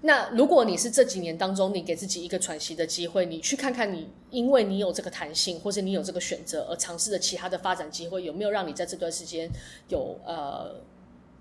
[0.01, 9.49] 那如果你是这几年当中，你给自己一个喘息的机会，你去看看你，因为你有这个弹性，或者你有这个选择而尝试的其他的发展机会，有没有让你在这段时间
[9.87, 10.75] 有呃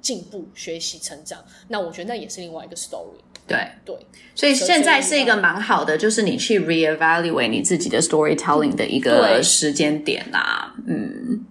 [0.05, 1.43] 进步、学习、成长？
[1.69, 3.19] 那我觉得那也是另外一个 story。
[3.47, 3.95] 对对，
[4.35, 10.75] 所以现在是一个蛮好的，就是你去 reevaluate 你自己的 storytelling 的一个时间点啦。
[10.87, 11.45] 嗯，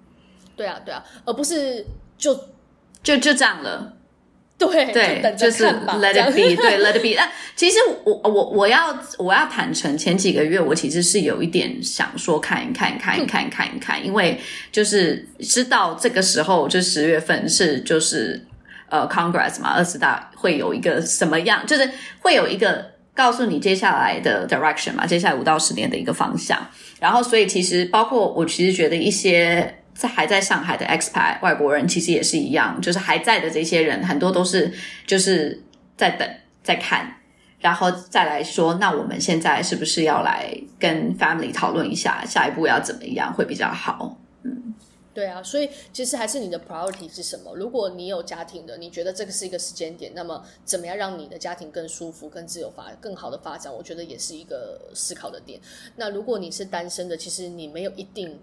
[0.55, 1.85] 对啊，对啊，而不是
[2.17, 2.33] 就
[3.01, 3.97] 就就这样了。
[4.57, 7.15] 对对，就，就是 let it be，对 let it be。
[7.15, 14.39] 那其实我我我要我要坦诚，前几个月我其实是有一点想说看一看看一看看一看，因为
[14.71, 18.45] 就是知道这个时候就十月份是就是。
[18.89, 21.65] 呃，Congress 嘛，二十大会有一个什么样？
[21.65, 21.89] 就是
[22.19, 26.59] 会有一个告诉你接下来的 direction 嘛，接下来五到十年的一个方向。
[26.99, 34.73] 然后，所以其实包括我，其实觉得一些在还在上海的 xpi 外国人，其实也是一样，就是还在的这些人，很多都是
[35.05, 35.63] 就是
[35.95, 36.27] 在等、
[36.63, 37.17] 在看，
[37.59, 44.17] 然后再来说，那我们现在是不是要来跟 family 讨论一下，下一步要怎么样会比较好？
[44.43, 44.73] 嗯。
[45.13, 47.55] 对啊，所以其实还是你的 priority 是什么？
[47.55, 53.71] 如果你有家庭的，你觉得这个是一个时间点，那么怎么样让你的家庭更舒服、更自由发、更好的发展？
[53.71, 55.61] 我觉得也是一个思考的点。
[55.97, 58.39] 那如果你是单身的，其实你没有一定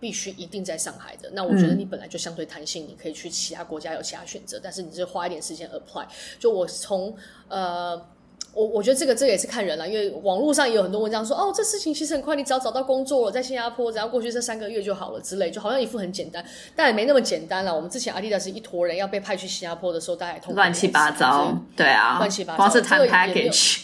[0.00, 6.06] 必须一定在上海的，那我觉得你本来就相对弹性，你可以去其他国家有其他选择，但是你是花一点时间 apply。
[6.38, 7.16] 就我从
[7.48, 8.04] 呃。
[8.58, 16.44] 我我觉得这个这个也是看人了，因为网络上也有很多文章说，哦，这事情其实很快，你只要找到工作了，在新加坡，只要过去这三个月就好了之类，就好像一副很简单，
[16.74, 17.72] 但也没那么简单了。
[17.72, 23.82] 我们之前 Adidas 一坨人要被派去新加坡的时候，大家也痛，乱七八糟，对啊，乱七八糟，光是谈 package，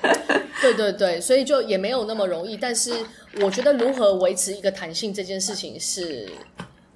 [0.62, 2.56] 对对对，所以就也没有那么容易。
[2.56, 2.94] 但是
[3.42, 6.26] 我觉得如何维持一个弹性这件事情是。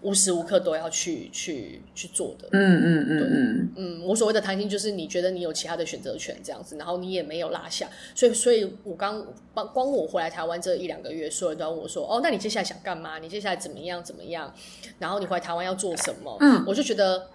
[0.02, 13.18] 无时无刻都要去去去做的，嗯嗯嗯嗯嗯，我所谓的弹性就是你觉得你有其他的选择权这样子，然后你也没有落下，所以所以我刚光光我回来台湾这一两个月，所有人都问我说，哦，那你接下来想干嘛？
[13.20, 14.52] 你接下来怎么样怎么样？
[14.98, 16.36] 然后你回来台湾要做什么？
[16.40, 17.28] 嗯，我就觉得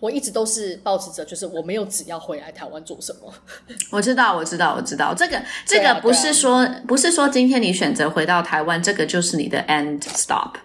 [0.00, 3.32] 我一直都是抱持着，就是我没有只要回来台湾做什么。
[3.90, 10.56] 我知道，我知道，我知道，这个这个不是说、啊啊、不是说今天你选择回到台湾，这个就是你的 end stop。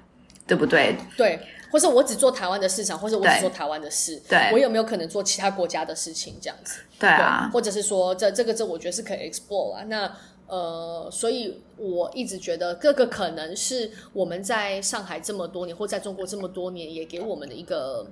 [0.50, 0.98] 对不对？
[1.16, 1.40] 对，
[1.72, 4.20] 或者我只做台湾的市场，或者我只做台湾的事。
[4.28, 6.36] 对，我有没有可能做其他国家的事情？
[6.42, 6.80] 这样子。
[7.00, 7.50] 对啊。
[7.54, 9.84] 或者是说，这这个这，我觉得是可以 explore 啊。
[9.84, 10.12] 那
[10.48, 18.08] 呃，所以我一直觉得这个可能是我们在上海这么多年，或在中国这么多年，也给我们的一个，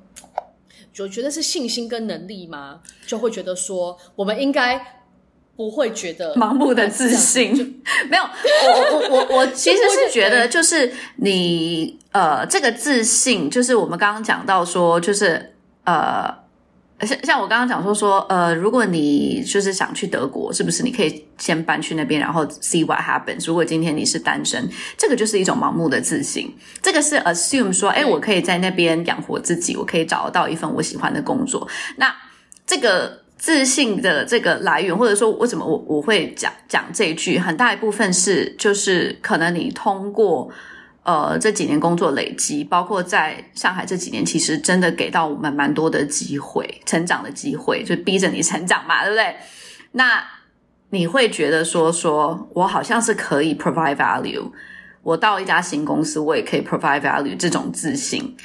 [0.93, 2.81] 就觉得是信心跟能力吗？
[3.07, 4.96] 就会觉得说，我们应该
[5.57, 7.81] 不会觉得盲目的自信。
[8.09, 16.47] 没有，我我我我 其实是觉得，就是你呃，这个自信，就是我们刚刚讲到说，就是呃。
[17.01, 23.45] 像像我刚刚讲说说，呃，如果你就是想去德国，是不是你可以先搬去那边，然后 see what happens？
[23.45, 24.67] 如果今天你是单身，
[24.97, 26.51] 这个就是一种盲目的自信。
[26.81, 31.67] 这个是 assume 说，哎，我可以在那边养活自己，我可以找到一份我喜欢的工作。
[31.97, 32.11] 那
[32.65, 40.51] 这个自信的这个来源，或者说为什么我我会讲讲这一句，很大一部分是就是可能你通过。
[41.03, 49.33] 呃，这几年工作累积，包括在上海这几年，其实真的给到我们蛮多的机会，成长的机会，就逼着你成长嘛，对不对？
[49.93, 50.21] 那
[50.89, 54.51] 你会觉得说，说我好像是可以 provide value，
[55.01, 58.35] 我到一家新公司，我也可以 provide value，这种自信，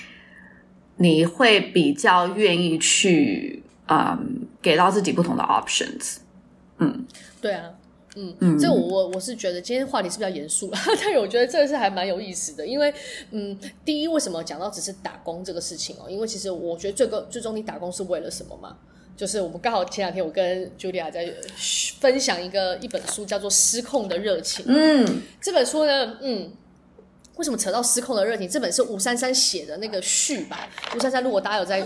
[0.99, 6.19] 你会比较愿意去，嗯，给到自己不同的 options，
[6.79, 7.05] 嗯，
[7.41, 7.71] 对啊。
[8.15, 12.93] 嗯，嗯，这我我我是觉得今天话题是比较严肃， 但是我觉得这个是还蛮有意思的，因为
[13.31, 16.11] 嗯，第一，为什么讲到只是打工这个事情哦？
[16.11, 18.77] 因为其实我觉得最终最终你打工是为了什么嘛？
[19.17, 21.33] 就是我们刚好前两天我跟 Julia 在
[22.01, 24.67] 分享一个一本书，叫做《失控的热情》。
[24.69, 26.53] 嗯，这本书呢，嗯，
[27.37, 28.47] 为什么扯到失控的热情？
[28.47, 30.69] 这本是吴珊珊写的那个序吧？
[30.95, 31.81] 吴珊珊，如果大家有在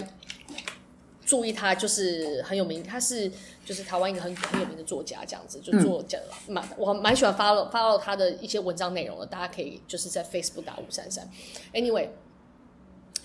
[1.27, 3.31] 注意，他就是很有名，他是。
[3.67, 11.29] 就是台湾一个很很有名的作家，这样子就作家蛮、我蛮喜欢 follow follow 他的一些文章内容的，大家可以就是在 Facebook 打五三三。
[11.75, 12.11] Anyway。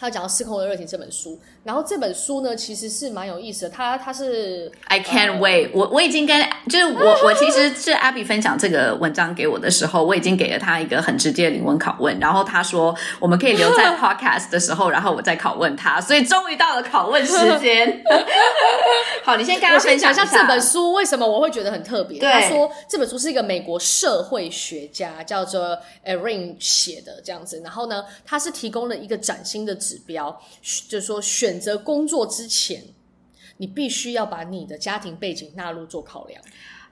[0.02, 3.70] 他讲到《失控的热情》这本书，然后这本书呢，其实是蛮有意思的。
[3.70, 18.02] 他他是 I can't wait，我我已经跟就是我我其实是 Abby 分享这个文章给我的时候，我已经给了他一个很直接的灵魂拷问，然后他说我们可以留在 Podcast 的时候，然后我再拷问他，所以终于到了拷问时间。
[19.24, 22.18] 好，你先跟他分享一下这本书为什么我会觉得很特别。
[22.20, 29.78] 他说这本书是一个美国社会学家叫做 Erin 写的这样子，然后呢，他是提供了一个崭新的。
[29.92, 30.42] 指标
[30.88, 32.84] 就是说，选择工作之前，
[33.58, 36.42] 你必须要把你的家庭背景纳入做考量。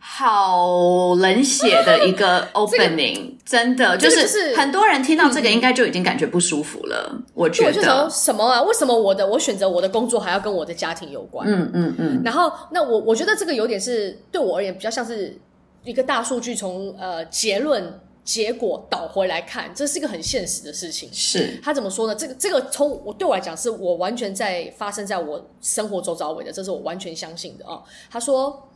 [0.02, 7.10] 好冷血的一个 opening，、这个、真的就是，就是很多人听到这个应该就已经感觉不舒服了。
[7.14, 8.62] 嗯、我觉得什么啊？
[8.64, 11.48] 为什么我的我选择我的工作还要跟我的家庭有关？
[11.48, 12.22] 嗯嗯嗯。
[12.26, 15.40] 然后，那我我觉得这个有点是对我而言比较像是
[15.84, 18.02] 一个大数据从呃结论。
[18.30, 21.10] 结果倒回来看，这是一个很现实的事情。
[21.12, 22.14] 是他怎么说呢？
[22.14, 27.84] 这个这个从我对我来讲，是我完全在发生在我生活周遭围的，这是我完全相信的啊、哦。
[28.12, 28.69] 他说。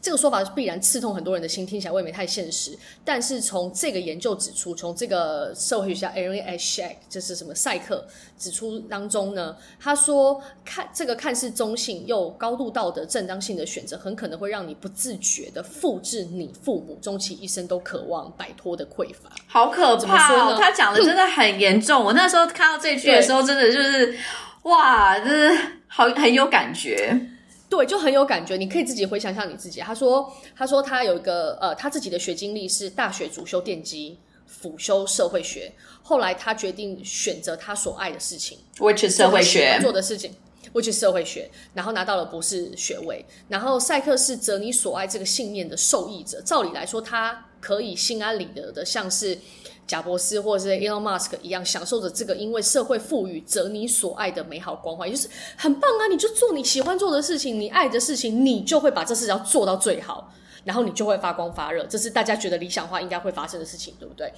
[0.00, 2.76] 这个说法必然刺痛很多人的心，听起来未免太现实。
[3.04, 8.04] 但是从这个研究指出，从这个社会学家 Aaron Ashak 就是什么赛克
[8.38, 19.30] 指出当中呢，他说看这个看似中性又高度道德正当性的选择，很可能会让你不自觉的复制你父母终其一生都渴望摆脱的匮乏。
[19.46, 20.56] 好可怕哦！
[20.58, 22.04] 他讲的真的很严重。
[22.04, 24.16] 我那时候看到这句的时候，真的就是
[24.64, 27.28] 哇，真是好很有感觉。
[27.72, 28.54] 对，就很有感觉。
[28.58, 29.80] 你可以自己回想一下你自己。
[29.80, 35.72] 他说，他说他有一个呃，他自己的学经历是大学主修电机，辅修社会学。
[36.02, 40.34] 后来他决定选择他所爱的事情，which is 社会学做的事情
[40.74, 41.50] ，which is 社会学。
[41.72, 43.24] 然后拿到了博士学位。
[43.48, 46.42] 然后赛克是择你所爱这个信念的受益者。
[46.42, 49.38] 照理来说，他可以心安理得的，像是。
[49.86, 56.06] 贾伯斯或者是 Elon Musk 一样，享受着这个因为社会赋予择你所爱的美好光环，也就是很棒啊！
[56.10, 60.32] 你就做你喜欢做的事情，你爱的事情，你就会把这事情要做到最好，
[60.64, 61.84] 然后你就会发光发热。
[61.86, 64.32] 这是大家觉得理想化应该会发生的事情，对不对？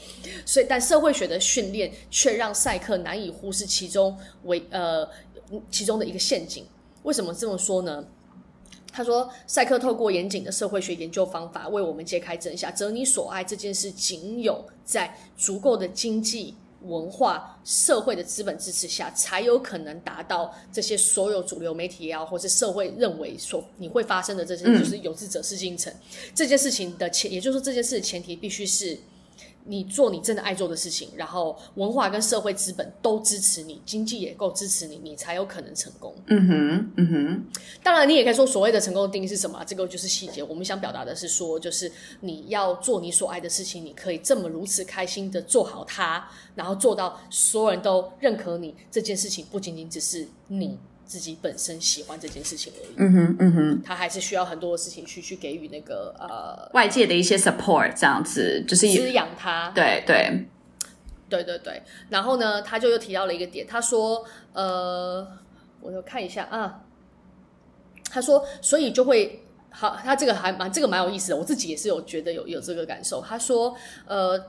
[0.45, 5.07] 所以，但社会学的训练却让赛克难以忽视其中为呃
[5.71, 6.67] 其中的一个陷阱。
[7.05, 8.03] 为什么这么说呢？
[8.97, 12.73] 他说：“赛克透过严谨的社会学研究方法，为我们揭开真相。
[12.73, 25.93] 择你所爱这件事，仅有在足够的经济、文化、社会的资本支持下，才有可能达到这些所有主流媒体也好，或是社会认为所你会发生的这些，就是有志者事竟成。
[26.33, 28.97] 这件事情的前，也就是说，这件事的前提必须是。”
[29.66, 36.15] 你做你真的爱做的事情，然后文化跟社会资本都支持你，经济也够支持你，你才有可能成功。
[36.27, 37.44] 嗯哼，嗯哼。
[37.83, 39.65] 当然，你也可以说所谓的成功的定义是什么？
[39.67, 40.42] 这个就是细节。
[40.42, 41.90] 我们想表达的是说，就是
[42.21, 52.94] 你要做你所爱的事情，你可以这么如此开心的做好它，然后做到所有人都认可你这件事情，不仅仅只是你自己本身喜欢这件事情而已。
[52.96, 59.71] 嗯哼，嗯哼，他还是需要很多的事情去去给予那个呃外界的一些 support，这样子就是滋养他。
[59.71, 60.46] 对对
[61.29, 61.83] 对对对。
[62.09, 65.27] 然后呢，他就又提到了一个点，他说呃，
[65.81, 66.85] 我要看一下啊，
[68.11, 69.40] 他说所以就会。
[69.77, 73.21] 好，他这个还蛮这个蛮有意思的，我自己也是有觉得有有这个感受。
[73.21, 73.75] 他说，
[74.07, 74.40] 呃，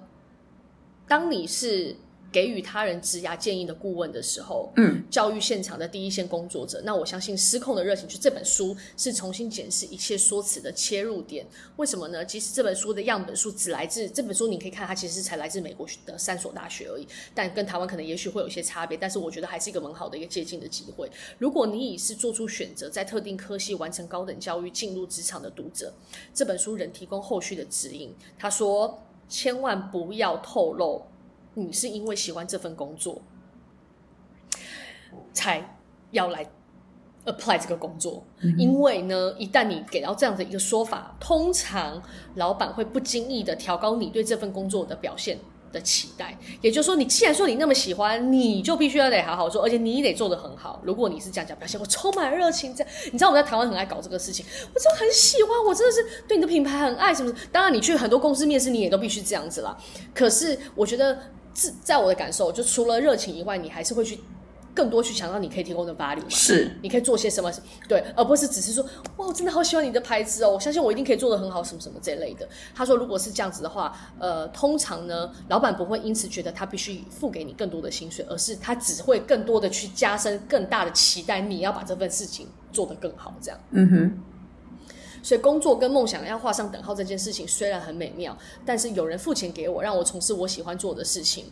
[1.08, 1.96] 当你是。
[2.36, 11.48] 给予他人职涯建议的顾问的时候，嗯，教育现场的第一线工作者，那我相信《失控的热情》就这本书是重新检视一切说辞的切入点。
[11.78, 12.26] 为什么呢？
[12.26, 18.98] 其实这本书的样本数只来自这本书，你可以看它其实才来自美国的三所大学而已，但跟台湾可能也许会有一些差别。
[18.98, 21.10] 但是我觉得还是一个蛮好的一个借鉴的机会。
[21.38, 25.94] 如果你已是做出选择，在特定科系完成高等教育、进入职场的读者，
[26.34, 28.14] 这本书仍提供后续的指引。
[28.38, 31.02] 他说：千万不要透露。
[31.56, 33.22] 你是因为喜欢这份工作，
[35.34, 35.78] 才
[36.12, 36.46] 要来
[37.26, 38.24] apply 这个工作。
[38.42, 38.54] 嗯。
[38.60, 42.02] 因为呢，一旦你给到这样的一个说法，通常
[42.36, 45.40] 老板会不经意的调高你对这份工作的表现
[45.72, 46.38] 的期待。
[46.62, 50.82] 也就是说，你既然说你那么喜欢，你就必须要得好好做，而且你得做得很好。
[50.84, 57.34] 如果你是这样讲表现，我充满热情，这样你知道我在台湾很爱搞这个事情，我就很喜欢，我真的是对你的品牌很爱，什么？
[57.52, 59.78] 当然，你去很多公司面试，你也都必须这样子啦。
[60.14, 61.18] 可是，我觉得。
[61.82, 64.20] 在我的感受，就除了热情以外，你还是会去
[64.74, 66.30] 更多去想到你可以提供的 value 嘛？
[66.30, 67.50] 是，你可以做些什么？
[67.88, 68.84] 对，而不是只是说
[69.16, 72.46] 哇，我真的好喜欢你的牌子哦，我相信我一定可以做的很好，什么什么这类的。
[72.76, 83.60] 他说，如果是这样子的话，呃，通常呢，老板不会因此觉得他必须付给你更多的薪水，而是他只会更多的去加深更大的期待，你要把这份事情做得更好，这样。
[83.72, 84.24] 嗯哼。
[85.26, 91.52] 所以工作跟梦想要画上等号这件事情虽然很美妙，但是有人付钱给我，让我从事我喜欢做的事情，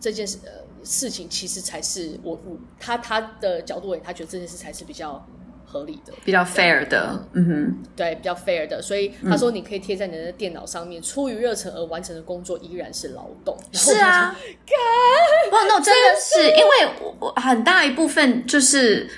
[0.00, 0.50] 这件事呃
[0.82, 5.24] 事情其实才是我我他他的角度，他觉得这件事才是比较
[5.64, 8.82] 合理的，比较 fair 的，嗯哼，对，比较 fair 的。
[8.82, 13.56] 所以他说，你可以贴在你的电脑上面，嗯、出于热忱而完成的工作依然是劳动。
[13.70, 14.36] 是啊，
[15.50, 19.08] 不，no，真的是，是因为我很大一部分就是。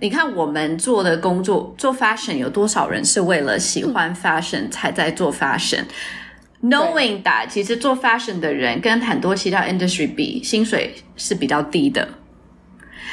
[0.00, 12.06] 你看，我们做的工作做 fashion，有多少人是为了喜欢 fashion 才在做 fashion？Knowing that，其实做 fashion 的人跟很多其他 industry 比，薪水是比较低的。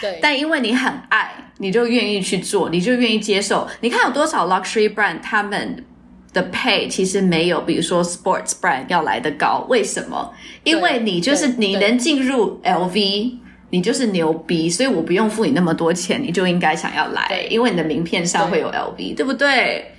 [0.01, 0.19] 对。
[0.21, 3.67] 但因为你很爱，你就愿意去做，你就愿意接受。
[3.79, 5.85] 你看有多少 luxury brand，他们
[6.33, 9.65] 的 pay 其实没有，比如说 sports brand 要来的高。
[9.69, 10.33] 为什么？
[10.63, 13.37] 因为你就是你能进入 LV。
[13.71, 19.95] 你就是牛逼，所以我不用付你那么多钱，你就应该想要来，因为你的名片上会有 LV，对，对不对？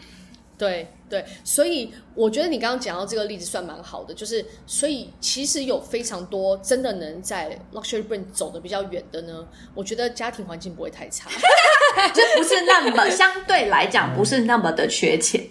[0.59, 9.45] 对对，所以我觉得你刚刚讲到这个例子算蛮好的，就是所以其实有非常多真的能在 luxury brand 走的比较远的呢，
[9.75, 11.29] 我觉得家庭环境不会太差，
[12.15, 15.45] 就不是那么相对来讲不是那么的缺钱。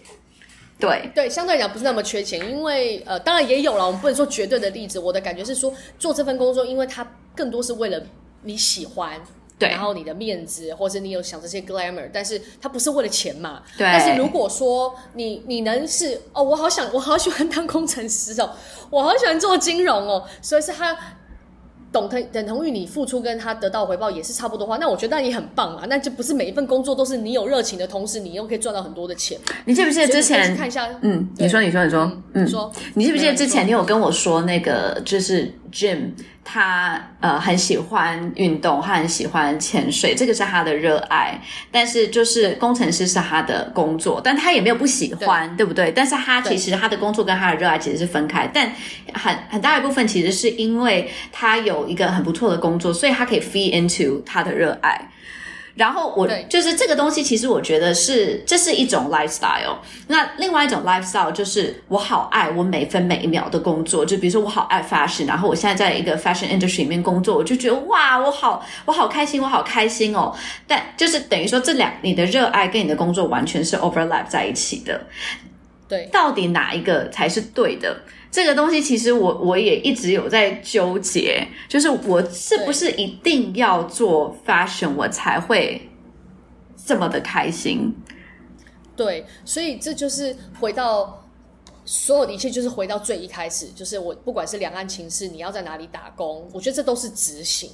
[0.81, 4.99] 对对，相对来讲不是那么缺钱，因为呃，当然也有了，我们不能说绝对的例子。
[4.99, 8.01] 我的感觉是说，做这份工作，因为它更多是为了
[8.41, 9.21] 你喜欢，
[9.59, 13.61] 对，然后你的面子，或者你有想这些 glamour，但是它不是为了钱嘛。
[13.77, 13.85] 对。
[13.85, 18.49] 但是如果说你你能是哦，我好想，我好喜欢当工程师哦，
[18.89, 20.97] 我好喜欢做金融哦，所以是他。
[21.91, 25.85] 懂等等同于你付出跟他得到回报也是差不多的话，那我觉得那也很棒啊。
[25.89, 29.37] 那就不是每一份工作都是你有热情的同时，你又可以赚到很多的钱。
[29.65, 30.87] 你记不记得之前看一下？
[31.01, 36.11] 嗯，你说，你说，你说，嗯，你说，你记不记得之前你有跟我说那个就是 Jim。
[36.43, 41.39] 他呃很喜欢运动，他很喜欢潜水，这个是他的热爱。
[41.71, 45.91] 但是就是工程师是他的工作，但他也没有不喜欢，对，对不对？
[45.91, 48.69] 但是他其实他的工作跟他的热爱其实是分开，但
[49.13, 55.09] 很很大一部分其实是因为他有一个很不错的工作，所以他可以 feed into 他的热爱。
[55.81, 59.77] 然后我就是这个东西，其实我觉得是这是一种 lifestyle。
[60.09, 64.05] 那另外一种 lifestyle 就是我好爱我每分每一秒的工作。
[64.05, 70.31] 就比如说我好爱 fashion，然后我现在在一个 fashion industry 里面工作，我就觉得哇，我好我好开心，我好开心哦。
[70.67, 75.01] 但就是等于说这两你的热爱跟你的工作完全是 overlap 在一起的。
[75.87, 78.01] 对，到底哪一个才是对的？
[78.31, 85.89] 这个东西其实我我也一直有在纠结，就是我是不是一定要做 fashion 我才会
[86.85, 87.93] 这么的开心？
[88.95, 91.20] 对，所以这就是回到
[91.83, 97.71] 所有的一切就是回到最一开始，就是我不管是两岸情势，你要在哪里打工，我觉得这都是执行，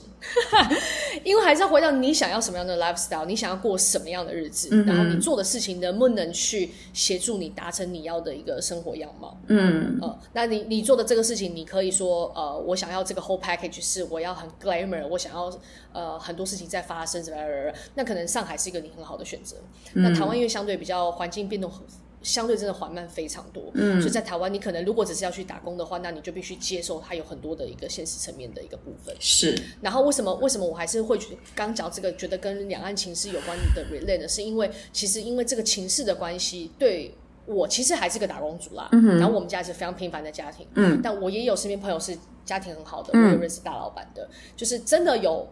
[1.24, 9.38] 因为还是要回到你想要什么样的 lifestyle，你想要过什么样的日子，嗯、然后你做的事情能不能去协助你达成你要的一个生活样貌。
[9.48, 15.52] 嗯，呃，那你你做的这个事情，你可以说，呃，我想要这个 whole package 是我要很 glamour，我想要
[15.92, 17.48] 呃很多事情在发生，什么样，
[17.96, 19.58] 那可能上海是一个你很好的选择。
[19.94, 21.82] 嗯、那台湾因为相对比较环境变动很。
[22.24, 29.16] 相对真的缓慢非常多，嗯，所以在台湾，你可能如果只是要去打工的话，那你就必须接受它有很多的一个现实层面的一个部分。
[29.20, 31.18] 是，然后为什么为什么我还是会
[31.56, 34.28] 刚讲这个，觉得跟两岸情势有关的 relate 呢？
[34.28, 37.14] 是因为其实因为这个情势的关系，对
[37.46, 45.48] 我其实还是个打工族啦，然后我们家是非常平凡的家庭，嗯，但我也有身边朋友是家庭很好的，嗯，我也认识大老板的，就是真的有。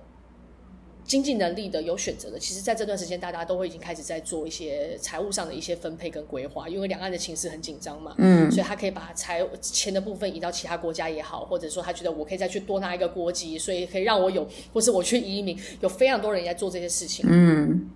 [1.06, 17.88] 经济能力的有选择的，其实在这段时间，大家都会已经开始在做一些财务上的一些分配跟规划，因为两岸的情势很紧张嘛，嗯，所以他可以把财钱的部分移到其他国家也好，或者说他觉得我可以再去多拿一个国籍，所以可以让我有，或是我去移民，有非常多人在做这些事情，嗯，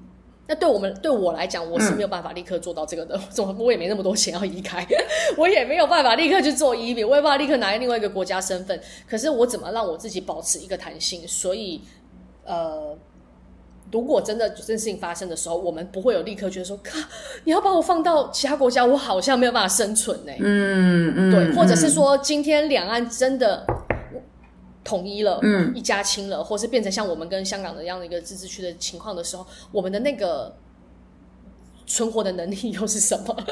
[0.48, 4.86] 那对我们对我来讲，我是没有办法立刻做到这个的，嗯、我也没那么多钱要移开，
[5.36, 11.28] 我也没有办法立刻去做移民，我也没办法立刻拿另外一个国家身份，可是我怎么让我自己保持一个弹性？
[11.28, 11.82] 所以。
[12.50, 12.98] 呃，
[13.92, 16.98] 如果真的这件事情发生的时候，我们不会有立刻觉得说，靠，
[17.44, 20.40] 你要把我放到其他国家，我好像没有办法生存呢、欸。
[20.42, 23.64] 嗯嗯，对，或者是说，今天两岸真的
[24.84, 30.56] 统一了，嗯，一家亲了，或是变成像我们跟香港的这样的一个自治区的情况的时候，我们的那个
[31.90, 33.36] 存活的能力又是什么？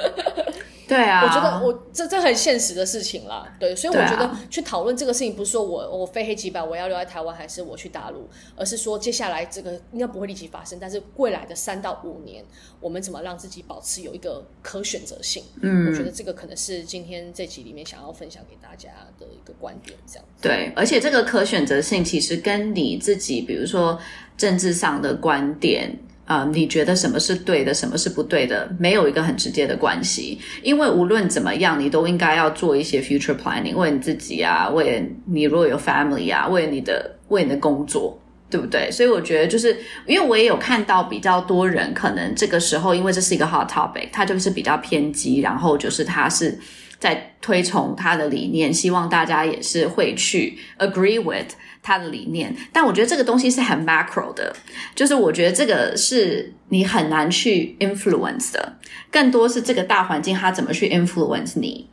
[0.87, 8.25] 对啊，我觉得我这这很现实的事情啦，对，所以我觉得去讨论这个事情，不是说我我非黑即白，我要留在台湾，还是我去大陆，
[8.55, 12.41] 而是说接下来这个应该不会立即发生，但是未来的三到五年，
[12.79, 15.43] 我们怎么让自己保持有一个可选择性？
[15.61, 18.87] 嗯，我觉得这个可能是今天这集里面想要分享给大家
[19.19, 20.41] 的一个观点，这样子。
[20.41, 23.99] 对，而且这个可选择性其实跟你自己，比如说
[24.37, 25.99] 政治上的观点。
[26.27, 30.37] 啊、你觉得什么是对的，什么是不对的，没有一个很直接的关系。
[30.61, 38.19] 因为无论怎么样，你都应该要做一些 future planning，为你自己啊，为你如果有 family 啊，为你的为你的工作，
[38.49, 38.91] 对不对？
[38.91, 46.59] 所以我觉得就是，因为我也有看到比较多人，可能这个时候，因为这是一个 hot topic，他就是比较偏激，然后就是他是
[46.99, 51.53] 在推崇他的理念，希望大家也是会去 agree with。
[51.83, 54.53] 他的理念，但我觉得这个东西是很 macro 的，
[54.93, 58.77] 就是我觉得这个是你很难去 influence 的，
[59.09, 61.87] 更多是这个大环境它怎么去 influence 你。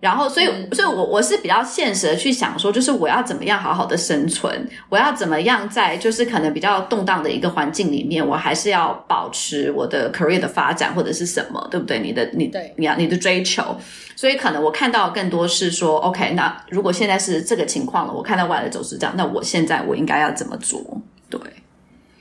[0.00, 11.98] 然后，所以，所以我我是比较现实的去想说，就是我要怎么样好好的生存，我要怎么样在就是可能比较动荡的一个环境里面，我还是要保持我的 career 的发展或者是什么，对不对？
[12.00, 13.76] 你的你对你要你的追求，
[14.16, 20.82] 所以可能我看到更多是说，OK，那如果现在是这个情况了，我看到未来的走势这样，那我现在我应该要怎么做？
[21.28, 21.38] 对，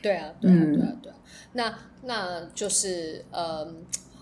[0.02, 1.16] 对啊，对啊，对啊，对啊，对啊，
[1.54, 1.74] 那
[2.04, 3.66] 那就是呃，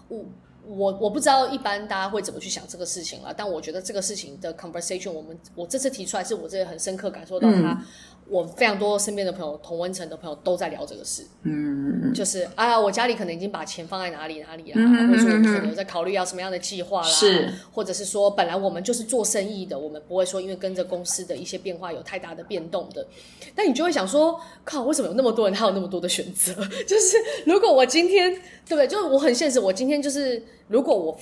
[0.10, 0.24] 我。
[0.68, 7.82] 我我不知道一般大家会怎么去想这个事情了，但我觉得这个事情的 conversation，我们我这次提出来，是我这个很深刻感受到他。
[8.30, 23.07] 嗯我非常多身边的朋友，同温层的朋友都在聊这个事，嗯，就是啊，我家里可能已经把钱放在哪里哪里啦，嗯、或者说可能有在考虑要什么样的计划啦，是，或者是说本来我们就是做生意的，我们不会说因为跟着公司的一些变化有太大的变动的，
[23.55, 26.53] 但你就会想说，靠，为什么有那么多人他有那么多的选择？
[26.86, 27.15] 就是
[27.45, 28.30] 如果我今天
[28.65, 28.88] 对不对？
[28.88, 31.17] 就是我很现实，我今天就是如果我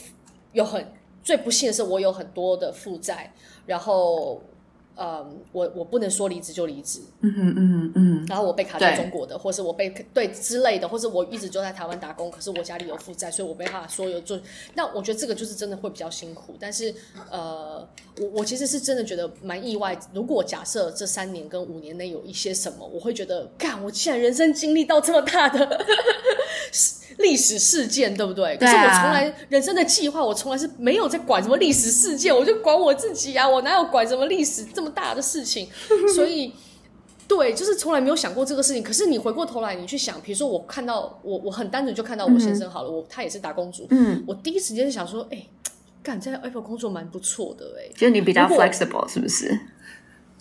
[0.53, 0.83] 有很
[1.23, 3.31] 最不幸的是我有很多的负债，
[3.67, 4.41] 然后。
[4.97, 14.39] 嗯，我我不能说离职就离职，嗯嗯嗯嗯，然后我被卡在中国的，或是我被对之类的，或是我一直就在台湾打工，可是我家里有负债，所以我没办法说有做。
[14.73, 16.55] 那我觉得这个就是真的会比较辛苦。
[16.59, 16.93] 但是
[17.29, 17.87] 呃，
[18.19, 19.97] 我我其实是真的觉得蛮意外。
[20.13, 25.85] 如果假设这三年跟五年内有一些什么，我会觉得，干，我既然人生经历到这么大的。
[27.19, 28.57] 历史事件对不对？
[28.57, 33.47] 可是我从来人生的计划，我从来是没有在管什么历史事件，我就管我自己啊！
[33.47, 35.67] 我哪有管什么历史这么大的事情？
[36.15, 36.53] 所以，
[37.27, 38.83] 对，就是从来没有想过这个事情。
[38.83, 45.49] 可是你回过头来，你去想，比如说我看到我，我很单纯就看到我先生好了，嗯、我他也是打工族，嗯，我第一时间就想说，哎、欸，
[46.03, 49.47] 干在 Apple 工作蛮不错的、欸，哎，就你比较 flexible 是不是？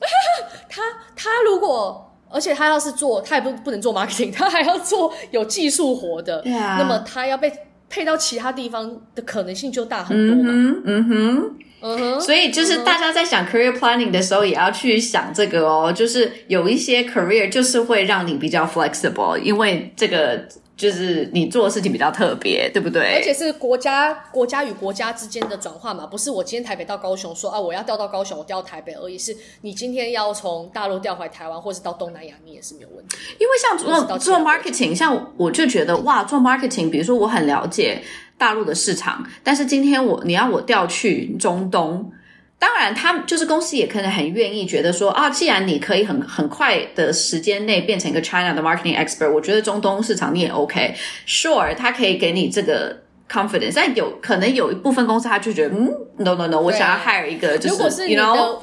[0.68, 0.82] 他
[1.16, 2.10] 他如果。
[2.30, 6.42] 而且他要是做，他也不不能做 marketing， 他还要做有技术活的。
[6.42, 6.78] 对啊。
[6.80, 7.52] 那么他要被
[7.88, 10.50] 配到其他地方的可能性就大很多嘛。
[10.50, 12.20] 嗯哼，嗯哼，嗯。
[12.20, 15.92] 所以就是大家在想 career planning 的时候，也要去想这个哦。
[15.92, 23.14] 就是有一些 career 就是会让你比较 flexible，因为这个就是你做的事情比较特别，对不对？
[23.14, 29.16] 而且是国家国家与国家之间的转换嘛，不是我今天台北到高雄说啊，我要调到高雄，我调到台北而已。
[29.16, 33.16] 是你今天要从大陆调回台湾，或是到东南亚，你也是没有问题。
[33.38, 38.02] 因为像做做 marketing，像我就觉得哇，做 marketing，比如说我很了解
[38.36, 42.12] 大陆的市场，但是今天我你要我调去中东。
[42.56, 53.72] 当然，他就是公司也可能很愿意觉得说啊，既然你可以很很快的时间内变成一个 China 的 marketing expert，我觉得中东市场你也 OK，sure，他可以给你这个 confidence。
[53.74, 58.58] 但有可能有一部分公司他就觉得，嗯，no no no，我想要 hire 一个，就是如果是你的 you know?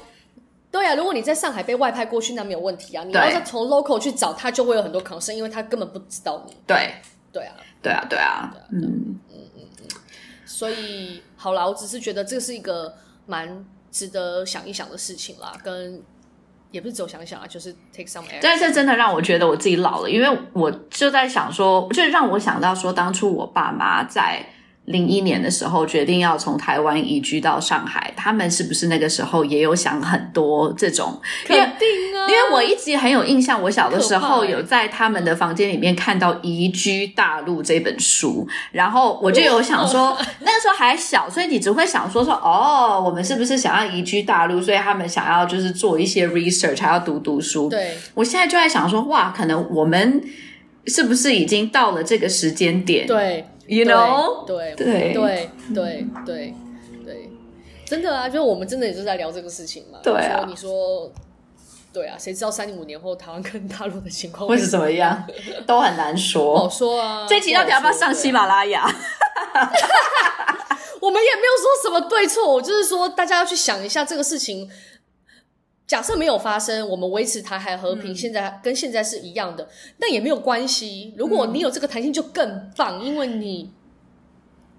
[0.72, 3.04] 对啊，如果你在上海被外派过去，那没有问题啊。
[3.04, 6.54] 你要是从 local 去找他，就会有很多 concern，因为他根本不知道你。
[6.66, 6.96] 对，
[7.32, 7.54] 对啊，
[7.84, 9.20] 对啊，对啊，嗯。
[10.62, 12.94] 所以好啦，我只是觉得这是一个
[13.26, 13.66] 蛮。
[13.92, 16.02] 值得想一想的事情啦，跟
[16.72, 18.40] 也不是只有想想啊，就是 take some action。
[18.42, 24.46] 但是真的让我觉得我自己老了，因为我就在想说，就让我想到说，当初我爸妈在。
[24.86, 31.22] 零一年的时候决定要从台湾移居到上海，他们是不是那个时候也有想很多这种？
[31.46, 44.60] 肯定啊，因为我一直很有印象，我小的时候有在他们的房间里面看到《移居大陆》这本书，然后我就有想说， 那个时候还小，所以你只会想说说哦，我们是不是想要移居大陆？
[44.60, 47.70] 所以他们想要就是做一些 research，还要读读书。
[47.70, 50.22] 对，我现在就在想说，哇，可能我们
[50.88, 53.06] 是不是已经到了这个时间点？
[53.06, 53.46] 对。
[53.68, 56.54] You know，对对对对对对
[57.06, 57.30] 对，
[57.86, 60.00] 真的啊，就是我们真的也是在聊这个事情嘛。
[60.04, 61.12] 对啊，你说，
[61.94, 65.26] 对啊，谁知道三五年后台湾跟大陆的情况会是怎么样，
[65.66, 66.54] 都很难说。
[66.54, 68.84] 不好说啊，这期到底要不要上喜马拉雅？
[71.00, 74.70] 我们也没有说什么对错，我就是说大家要去想一下这个事情。
[75.92, 79.68] 假设没有发生，我们维持台海和平，嗯、现在跟现在是一样的，
[79.98, 81.14] 那也没有关系。
[81.18, 83.70] 如果你有这个弹性，就更棒，嗯、因为你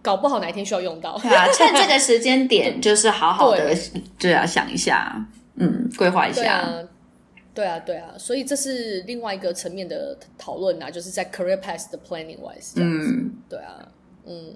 [0.00, 1.18] 搞不好哪一天需要用到。
[1.18, 3.76] 对啊，趁这个时间点，就是好好的，
[4.18, 5.22] 就要想一下，
[5.56, 6.40] 嗯，规划一下。
[6.40, 6.88] 对啊，
[7.52, 13.08] 对啊，对啊，所以这是另外一个层面的讨论啊，就是在 career path 的 planning wise 这样子。
[13.10, 13.86] 嗯，对啊，
[14.24, 14.54] 嗯，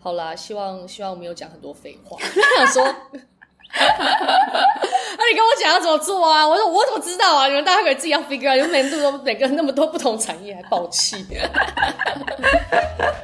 [0.00, 2.18] 好啦，希望希望我没有讲很多废话，
[2.56, 2.82] 想说。
[5.16, 6.46] 那你跟我讲要怎么做啊？
[6.46, 7.46] 我说我怎么知道啊？
[7.48, 11.26] 你们大家可以自己要 figure out，你们每度都每个那么多不同产业还爆气。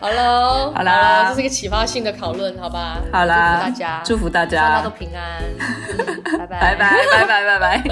[0.01, 2.98] 好了，好啦，这是一个启发性的讨论，好吧？
[3.12, 5.42] 好啦，祝福大家，祝福大家，大家都平安。
[6.38, 7.82] 拜拜，拜拜，拜拜，拜拜，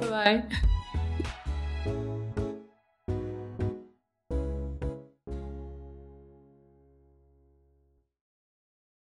[0.00, 0.75] 拜拜。